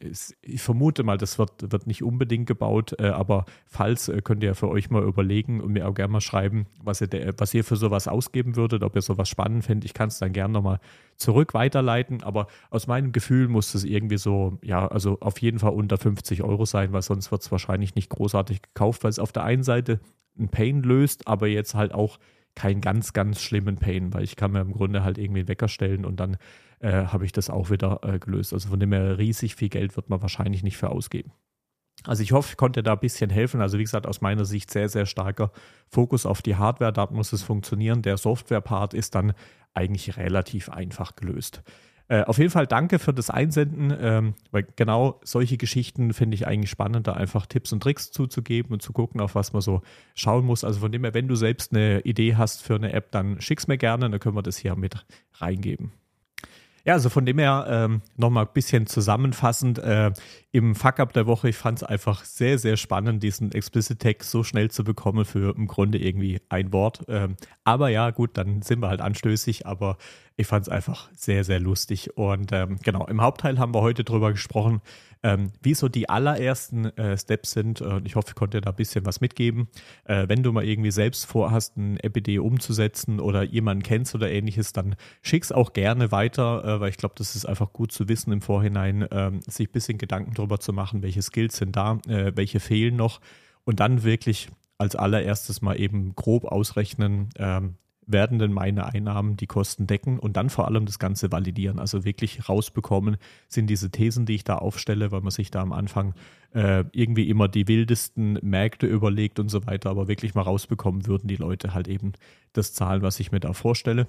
ich 0.42 0.62
vermute 0.62 1.04
mal, 1.04 1.18
das 1.18 1.40
wird, 1.40 1.72
wird 1.72 1.88
nicht 1.88 2.04
unbedingt 2.04 2.46
gebaut, 2.46 2.96
äh, 3.00 3.08
aber 3.08 3.46
falls 3.66 4.10
äh, 4.10 4.22
könnt 4.22 4.44
ihr 4.44 4.54
für 4.54 4.70
euch 4.70 4.90
mal 4.90 5.04
überlegen 5.04 5.60
und 5.60 5.74
mir 5.74 5.88
auch 5.88 5.96
gerne 5.96 6.14
mal 6.14 6.22
schreiben, 6.22 6.68
was 6.84 7.02
ihr, 7.02 7.10
was 7.38 7.54
ihr 7.54 7.64
für 7.64 7.76
sowas 7.76 8.08
ausgeben 8.08 8.56
würdet, 8.56 8.84
ob 8.84 8.96
ihr 8.96 9.02
sowas 9.02 9.28
spannend 9.28 9.66
findet. 9.66 9.86
Ich 9.86 9.94
kann 9.94 10.10
es 10.10 10.20
dann 10.20 10.34
gerne 10.34 10.54
nochmal 10.54 10.80
zurück 11.18 11.54
weiterleiten, 11.54 12.24
aber 12.24 12.48
aus 12.70 12.88
meinem 12.88 13.12
Gefühl 13.12 13.48
muss 13.48 13.74
es 13.74 13.84
irgendwie 13.84 14.18
so, 14.18 14.60
ja, 14.62 14.88
also 14.88 15.18
auf 15.20 15.40
jeden 15.40 15.60
Fall 15.60 15.72
unter 15.72 15.98
50 15.98 16.44
Euro 16.44 16.66
sein, 16.66 16.94
weil 16.94 17.02
sonst 17.02 17.32
wird 17.32 17.42
es 17.42 17.52
wahrscheinlich 17.52 17.96
nicht 17.96 18.10
großartig 18.10 18.62
gekauft, 18.62 19.04
weil 19.04 19.10
es 19.10 19.20
auf 19.20 19.32
der 19.32 19.44
einen 19.44 19.64
Seite 19.64 20.00
einen 20.38 20.50
Pain 20.50 20.84
löst, 20.84 21.28
aber 21.28 21.48
jetzt 21.48 21.76
halt 21.76 21.94
auch 21.94 22.20
keinen 22.56 22.82
ganz, 22.82 23.14
ganz 23.14 23.42
schlimmen 23.42 23.78
Pain, 23.78 24.14
weil 24.14 24.24
ich 24.24 24.36
kann 24.36 24.52
mir 24.52 24.62
im 24.62 24.74
Grunde 24.74 25.04
halt 25.04 25.18
irgendwie 25.18 25.42
einen 25.42 25.48
Wecker 25.48 25.68
stellen 25.68 26.06
und 26.06 26.20
dann 26.20 26.38
äh, 26.80 27.06
habe 27.06 27.26
ich 27.26 27.32
das 27.32 27.50
auch 27.50 27.70
wieder 27.70 28.02
äh, 28.04 28.20
gelöst. 28.20 28.54
Also 28.54 28.70
von 28.70 28.80
dem 28.80 28.92
her 28.94 29.18
riesig 29.18 29.56
viel 29.56 29.70
Geld 29.70 29.96
wird 29.96 30.10
man 30.10 30.22
wahrscheinlich 30.22 30.64
nicht 30.64 30.78
für 30.78 30.90
ausgeben. 30.90 31.32
Also 32.06 32.22
ich 32.22 32.32
hoffe, 32.34 32.50
ich 32.52 32.58
konnte 32.58 32.84
da 32.84 32.94
ein 32.94 33.00
bisschen 33.00 33.30
helfen. 33.30 33.62
Also 33.62 33.78
wie 33.78 33.84
gesagt, 33.84 34.08
aus 34.08 34.22
meiner 34.22 34.46
Sicht 34.46 34.70
sehr, 34.72 34.90
sehr 34.90 35.06
starker 35.06 35.52
Fokus 35.88 36.26
auf 36.26 36.42
die 36.42 36.56
Hardware. 36.56 36.92
Da 36.92 37.08
muss 37.12 37.32
es 37.32 37.44
funktionieren. 37.44 38.02
Der 38.02 38.18
Software-Part 38.18 38.94
ist 38.94 39.16
dann 39.16 39.34
eigentlich 39.74 40.18
relativ 40.18 40.70
einfach 40.70 41.16
gelöst. 41.16 41.64
Äh, 42.10 42.24
auf 42.24 42.38
jeden 42.38 42.52
Fall 42.52 42.68
danke 42.68 43.00
für 43.00 43.14
das 43.14 43.30
Einsenden, 43.30 43.96
ähm, 43.98 44.34
weil 44.52 44.68
genau 44.76 45.22
solche 45.24 45.58
Geschichten 45.58 46.14
finde 46.14 46.36
ich 46.36 46.46
eigentlich 46.46 46.70
spannend, 46.70 47.08
da 47.08 47.14
einfach 47.14 47.46
Tipps 47.46 47.72
und 47.72 47.82
Tricks 47.82 48.12
zuzugeben 48.12 48.74
und 48.74 48.82
zu 48.82 48.92
gucken, 48.92 49.22
auf 49.22 49.36
was 49.36 49.54
man 49.54 49.62
so 49.62 49.82
schauen 50.14 50.46
muss. 50.46 50.64
Also 50.64 50.82
von 50.82 50.92
dem 50.92 51.04
her, 51.04 51.14
wenn 51.14 51.28
du 51.28 51.36
selbst 51.36 51.72
eine 51.72 52.02
Idee 52.02 52.36
hast 52.36 52.62
für 52.62 52.76
eine 52.76 52.92
App, 52.92 53.12
dann 53.12 53.40
schick's 53.40 53.68
mir 53.68 53.78
gerne, 53.78 54.10
dann 54.10 54.20
können 54.20 54.36
wir 54.36 54.44
das 54.44 54.58
hier 54.58 54.76
mit 54.76 55.06
reingeben. 55.36 55.92
Ja, 56.86 56.94
also 56.94 57.10
von 57.10 57.26
dem 57.26 57.40
her 57.40 57.66
ähm, 57.70 58.02
nochmal 58.18 58.46
ein 58.46 58.54
bisschen 58.54 58.88
zusammenfassend. 58.88 59.80
Äh, 59.80 60.12
Im 60.52 60.76
Fuck-Up 60.76 61.14
der 61.14 61.26
Woche, 61.28 61.48
ich 61.48 61.56
fand 61.56 61.78
es 61.82 61.84
einfach 61.84 62.26
sehr, 62.26 62.60
sehr 62.60 62.76
spannend, 62.76 63.24
diesen 63.24 63.54
Explicit 63.54 64.00
Text 64.00 64.30
so 64.30 64.44
schnell 64.44 64.70
zu 64.70 64.84
bekommen 64.84 65.24
für 65.24 65.56
im 65.56 65.68
Grunde 65.68 65.98
irgendwie 65.98 66.42
ein 66.50 66.74
Wort. 66.74 67.06
Ähm, 67.08 67.38
aber 67.64 67.88
ja, 67.88 68.12
gut, 68.12 68.32
dann 68.38 68.62
sind 68.64 68.82
wir 68.82 68.90
halt 68.90 69.00
anstößig, 69.00 69.66
aber 69.66 69.98
ich 70.36 70.46
fand 70.46 70.64
es 70.64 70.70
einfach 70.70 71.10
sehr, 71.16 71.46
sehr 71.46 71.62
lustig. 71.62 72.18
Und 72.18 72.52
ähm, 72.52 72.78
genau, 72.84 73.06
im 73.08 73.22
Hauptteil 73.22 73.60
haben 73.60 73.74
wir 73.74 73.82
heute 73.82 74.04
drüber 74.04 74.34
gesprochen, 74.34 74.82
ähm, 75.24 75.52
wie 75.62 75.74
so 75.74 75.88
die 75.88 76.10
allerersten 76.10 76.86
äh, 76.98 77.18
Steps 77.18 77.52
sind. 77.52 77.82
Und 77.82 78.06
ich 78.06 78.16
hoffe, 78.16 78.28
ich 78.30 78.36
konnte 78.36 78.62
da 78.62 78.70
ein 78.70 78.76
bisschen 78.76 79.06
was 79.06 79.22
mitgeben. 79.22 79.68
Äh, 80.04 80.28
wenn 80.28 80.44
du 80.44 80.52
mal 80.52 80.66
irgendwie 80.66 80.92
selbst 80.92 81.26
vorhast, 81.26 81.78
ein 81.78 81.98
EPD 81.98 82.40
umzusetzen 82.40 83.20
oder 83.20 83.44
jemanden 83.44 83.84
kennst 83.84 84.14
oder 84.14 84.30
ähnliches, 84.30 84.74
dann 84.74 84.96
schick's 85.22 85.52
auch 85.52 85.74
gerne 85.74 86.12
weiter, 86.12 86.64
äh, 86.64 86.80
weil 86.80 86.90
ich 86.90 86.98
glaube, 86.98 87.16
das 87.18 87.36
ist 87.36 87.46
einfach 87.46 87.72
gut 87.74 87.92
zu 87.92 88.10
wissen 88.10 88.32
im 88.32 88.42
Vorhinein, 88.42 89.08
ähm, 89.12 89.40
sich 89.48 89.70
ein 89.70 89.72
bisschen 89.72 89.98
Gedanken 89.98 90.34
darüber 90.34 90.60
zu 90.60 90.74
machen, 90.74 91.02
welche 91.02 91.22
Skills 91.22 91.58
sind 91.58 91.76
da, 91.76 92.00
äh, 92.08 92.34
welche 92.36 92.60
fehlen 92.60 92.96
noch. 92.96 93.22
Und 93.64 93.80
dann 93.80 94.04
wirklich 94.04 94.50
als 94.78 94.96
allererstes 94.96 95.62
mal 95.62 95.80
eben 95.80 96.14
grob 96.16 96.44
ausrechnen, 96.46 97.30
ähm, 97.38 97.76
werden 98.06 98.40
denn 98.40 98.54
meine 98.54 98.86
Einnahmen 98.86 99.38
die 99.38 99.48
Kosten 99.48 99.88
decken 99.88 100.20
und 100.20 100.38
dann 100.38 100.50
vor 100.50 100.68
allem 100.68 100.86
das 100.86 101.00
Ganze 101.00 101.32
validieren, 101.32 101.80
also 101.80 102.04
wirklich 102.04 102.48
rausbekommen, 102.50 103.18
sind 103.48 103.70
diese 103.70 103.92
Thesen, 103.92 104.26
die 104.26 104.36
ich 104.36 104.44
da 104.44 104.58
aufstelle, 104.58 105.12
weil 105.12 105.22
man 105.22 105.32
sich 105.32 105.52
da 105.52 105.62
am 105.62 105.74
Anfang 105.74 106.14
äh, 106.54 106.86
irgendwie 106.92 107.30
immer 107.30 107.48
die 107.48 107.68
wildesten 107.68 108.40
Märkte 108.42 108.88
überlegt 108.88 109.40
und 109.40 109.50
so 109.50 109.66
weiter, 109.66 109.90
aber 109.90 110.08
wirklich 110.08 110.36
mal 110.36 110.42
rausbekommen 110.42 111.08
würden 111.08 111.28
die 111.28 111.36
Leute 111.36 111.74
halt 111.74 111.88
eben 111.88 112.14
das 112.54 112.74
zahlen, 112.74 113.02
was 113.02 113.20
ich 113.20 113.32
mir 113.32 113.40
da 113.40 113.54
vorstelle. 113.54 114.08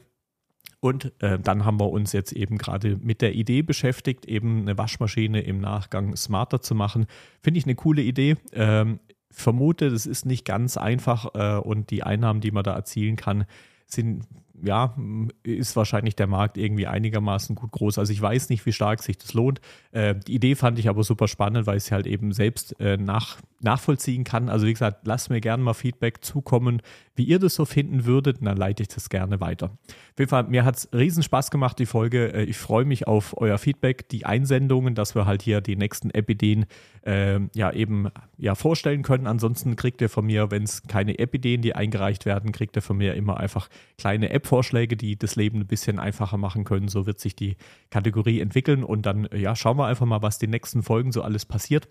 Und 0.81 1.13
äh, 1.23 1.39
dann 1.39 1.65
haben 1.65 1.81
wir 1.81 1.89
uns 1.89 2.13
jetzt 2.13 2.33
eben 2.33 2.59
gerade 2.59 2.97
mit 2.97 3.23
der 3.23 3.35
Idee 3.35 3.63
beschäftigt, 3.63 4.27
eben 4.27 4.63
eine 4.63 4.77
Waschmaschine 4.77 5.41
im 5.41 5.61
Nachgang 5.61 6.15
smarter 6.17 6.61
zu 6.61 6.75
machen. 6.75 7.07
Finde 7.43 7.59
ich 7.59 7.65
eine 7.65 7.75
coole 7.75 8.03
Idee. 8.03 8.37
Ähm, 8.53 9.01
vermute, 9.31 9.91
das 9.91 10.07
ist 10.07 10.27
nicht 10.27 10.45
ganz 10.45 10.77
einfach 10.77 11.35
äh, 11.35 11.59
und 11.59 11.91
die 11.91 12.03
Einnahmen, 12.03 12.41
die 12.41 12.51
man 12.51 12.65
da 12.65 12.75
erzielen 12.75 13.17
kann, 13.17 13.47
sind, 13.87 14.27
ja, 14.65 14.95
ist 15.43 15.77
wahrscheinlich 15.77 16.17
der 16.17 16.27
Markt 16.27 16.59
irgendwie 16.59 16.87
einigermaßen 16.87 17.55
gut 17.55 17.73
groß. 17.73 17.99
Also 17.99 18.13
ich 18.13 18.21
weiß 18.21 18.49
nicht, 18.49 18.65
wie 18.67 18.73
stark 18.73 19.03
sich 19.03 19.19
das 19.19 19.35
lohnt. 19.35 19.61
Äh, 19.93 20.15
die 20.15 20.35
Idee 20.35 20.55
fand 20.55 20.79
ich 20.79 20.89
aber 20.89 21.05
super 21.05 21.29
spannend, 21.29 21.67
weil 21.67 21.77
ich 21.77 21.85
sie 21.85 21.95
halt 21.95 22.07
eben 22.07 22.33
selbst 22.33 22.79
äh, 22.81 22.97
nach, 22.97 23.39
nachvollziehen 23.61 24.25
kann. 24.25 24.49
Also 24.49 24.67
wie 24.67 24.73
gesagt, 24.73 25.07
lasst 25.07 25.31
mir 25.31 25.41
gerne 25.41 25.63
mal 25.63 25.75
Feedback 25.75 26.25
zukommen, 26.25 26.83
wie 27.17 27.25
ihr 27.25 27.39
das 27.39 27.55
so 27.55 27.65
finden 27.65 28.05
würdet, 28.05 28.39
und 28.39 28.47
dann 28.47 28.57
leite 28.57 28.83
ich 28.83 28.89
das 28.89 29.09
gerne 29.09 29.41
weiter. 29.41 29.67
Auf 29.87 30.19
jeden 30.19 30.29
Fall, 30.29 30.45
mir 30.45 30.65
hat 30.65 30.77
es 30.77 30.89
riesen 30.93 31.23
Spaß 31.23 31.51
gemacht, 31.51 31.79
die 31.79 31.87
Folge. 31.87 32.33
Äh, 32.33 32.45
ich 32.45 32.57
freue 32.57 32.85
mich 32.85 33.07
auf 33.07 33.37
euer 33.37 33.59
Feedback, 33.59 34.09
die 34.09 34.27
Einsendungen, 34.27 34.95
dass 34.95 35.15
wir 35.15 35.27
halt 35.27 35.43
hier 35.43 35.61
die 35.61 35.77
nächsten 35.77 36.11
Epideen 36.11 36.67
äh, 37.03 37.41
ja 37.55 37.73
eben 37.73 38.09
ja, 38.39 38.55
vorstellen 38.55 39.03
können. 39.03 39.27
Ansonsten 39.27 39.77
kriegt 39.77 40.01
ihr 40.01 40.09
von 40.09 40.27
mir, 40.27 40.51
wenn 40.51 40.65
es 40.65 40.83
keine 40.85 41.19
Epideen, 41.19 41.63
die 41.63 41.75
eingereicht 41.75 42.27
werden, 42.27 42.53
kriegt 42.53 42.77
ihr 42.77 42.83
von 42.83 42.97
mir 42.97 43.15
immer 43.15 43.39
einfach 43.39 43.69
kleine 43.99 44.31
App 44.31 44.47
Themenvorschläge, 44.55 44.97
die 44.97 45.19
das 45.19 45.37
Leben 45.37 45.61
ein 45.61 45.67
bisschen 45.67 45.99
einfacher 45.99 46.37
machen 46.37 46.65
können. 46.65 46.89
So 46.89 47.07
wird 47.07 47.19
sich 47.19 47.35
die 47.35 47.57
Kategorie 47.91 48.41
entwickeln 48.41 48.85
und 48.85 49.05
dann 49.05 49.29
ja, 49.35 49.57
schauen 49.57 49.77
wir 49.79 49.87
einfach 49.87 50.07
mal, 50.07 50.23
was 50.23 50.39
die 50.39 50.47
nächsten 50.47 50.83
Folgen 50.83 51.13
so 51.13 51.23
alles 51.23 51.45
passiert. 51.45 51.89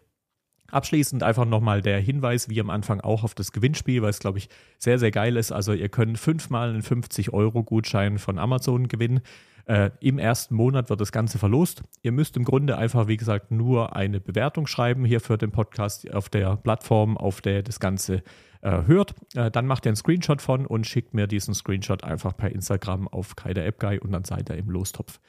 Abschließend 0.71 1.23
einfach 1.23 1.45
nochmal 1.45 1.81
der 1.81 1.99
Hinweis, 1.99 2.49
wie 2.49 2.59
am 2.61 2.69
Anfang 2.69 3.01
auch 3.01 3.23
auf 3.23 3.35
das 3.35 3.51
Gewinnspiel, 3.51 4.01
weil 4.01 4.09
es, 4.09 4.19
glaube 4.19 4.37
ich, 4.37 4.49
sehr, 4.79 4.97
sehr 4.97 5.11
geil 5.11 5.35
ist. 5.35 5.51
Also 5.51 5.73
ihr 5.73 5.89
könnt 5.89 6.17
fünfmal 6.17 6.69
einen 6.69 6.81
50-Euro-Gutschein 6.81 8.17
von 8.17 8.39
Amazon 8.39 8.87
gewinnen. 8.87 9.19
Äh, 9.65 9.91
Im 9.99 10.17
ersten 10.17 10.55
Monat 10.55 10.89
wird 10.89 10.99
das 10.99 11.11
Ganze 11.11 11.37
verlost. 11.37 11.83
Ihr 12.01 12.11
müsst 12.11 12.37
im 12.37 12.43
Grunde 12.43 12.77
einfach, 12.77 13.07
wie 13.07 13.17
gesagt, 13.17 13.51
nur 13.51 13.95
eine 13.95 14.19
Bewertung 14.19 14.67
schreiben 14.67 15.05
hier 15.05 15.19
für 15.19 15.37
den 15.37 15.51
Podcast 15.51 16.11
auf 16.11 16.29
der 16.29 16.57
Plattform, 16.57 17.17
auf 17.17 17.41
der 17.41 17.61
das 17.61 17.79
Ganze 17.79 18.23
äh, 18.63 18.83
hört. 18.87 19.13
Äh, 19.35 19.51
dann 19.51 19.67
macht 19.67 19.85
ihr 19.85 19.89
einen 19.89 19.95
Screenshot 19.95 20.41
von 20.41 20.65
und 20.65 20.87
schickt 20.87 21.13
mir 21.13 21.27
diesen 21.27 21.53
Screenshot 21.53 22.03
einfach 22.03 22.35
per 22.35 22.51
Instagram 22.51 23.07
auf 23.07 23.35
Kai 23.35 23.53
der 23.53 23.67
App 23.67 23.79
Guy 23.79 23.99
und 23.99 24.11
dann 24.11 24.23
seid 24.23 24.49
ihr 24.49 24.57
im 24.57 24.69
Lostopf. 24.69 25.19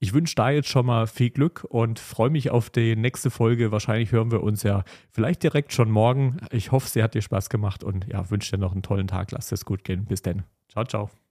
Ich 0.00 0.14
wünsche 0.14 0.36
da 0.36 0.50
jetzt 0.50 0.68
schon 0.68 0.86
mal 0.86 1.06
viel 1.08 1.30
Glück 1.30 1.64
und 1.68 1.98
freue 1.98 2.30
mich 2.30 2.50
auf 2.50 2.70
die 2.70 2.94
nächste 2.94 3.30
Folge. 3.30 3.72
Wahrscheinlich 3.72 4.12
hören 4.12 4.30
wir 4.30 4.42
uns 4.42 4.62
ja 4.62 4.84
vielleicht 5.10 5.42
direkt 5.42 5.72
schon 5.72 5.90
morgen. 5.90 6.36
Ich 6.50 6.70
hoffe, 6.70 6.88
sie 6.88 7.02
hat 7.02 7.14
dir 7.14 7.22
Spaß 7.22 7.50
gemacht 7.50 7.82
und 7.82 8.06
ja, 8.06 8.30
wünsche 8.30 8.52
dir 8.52 8.58
noch 8.58 8.72
einen 8.72 8.82
tollen 8.82 9.08
Tag. 9.08 9.32
Lass 9.32 9.50
es 9.50 9.64
gut 9.64 9.82
gehen. 9.82 10.04
Bis 10.04 10.22
dann. 10.22 10.44
Ciao, 10.68 10.84
ciao. 10.84 11.27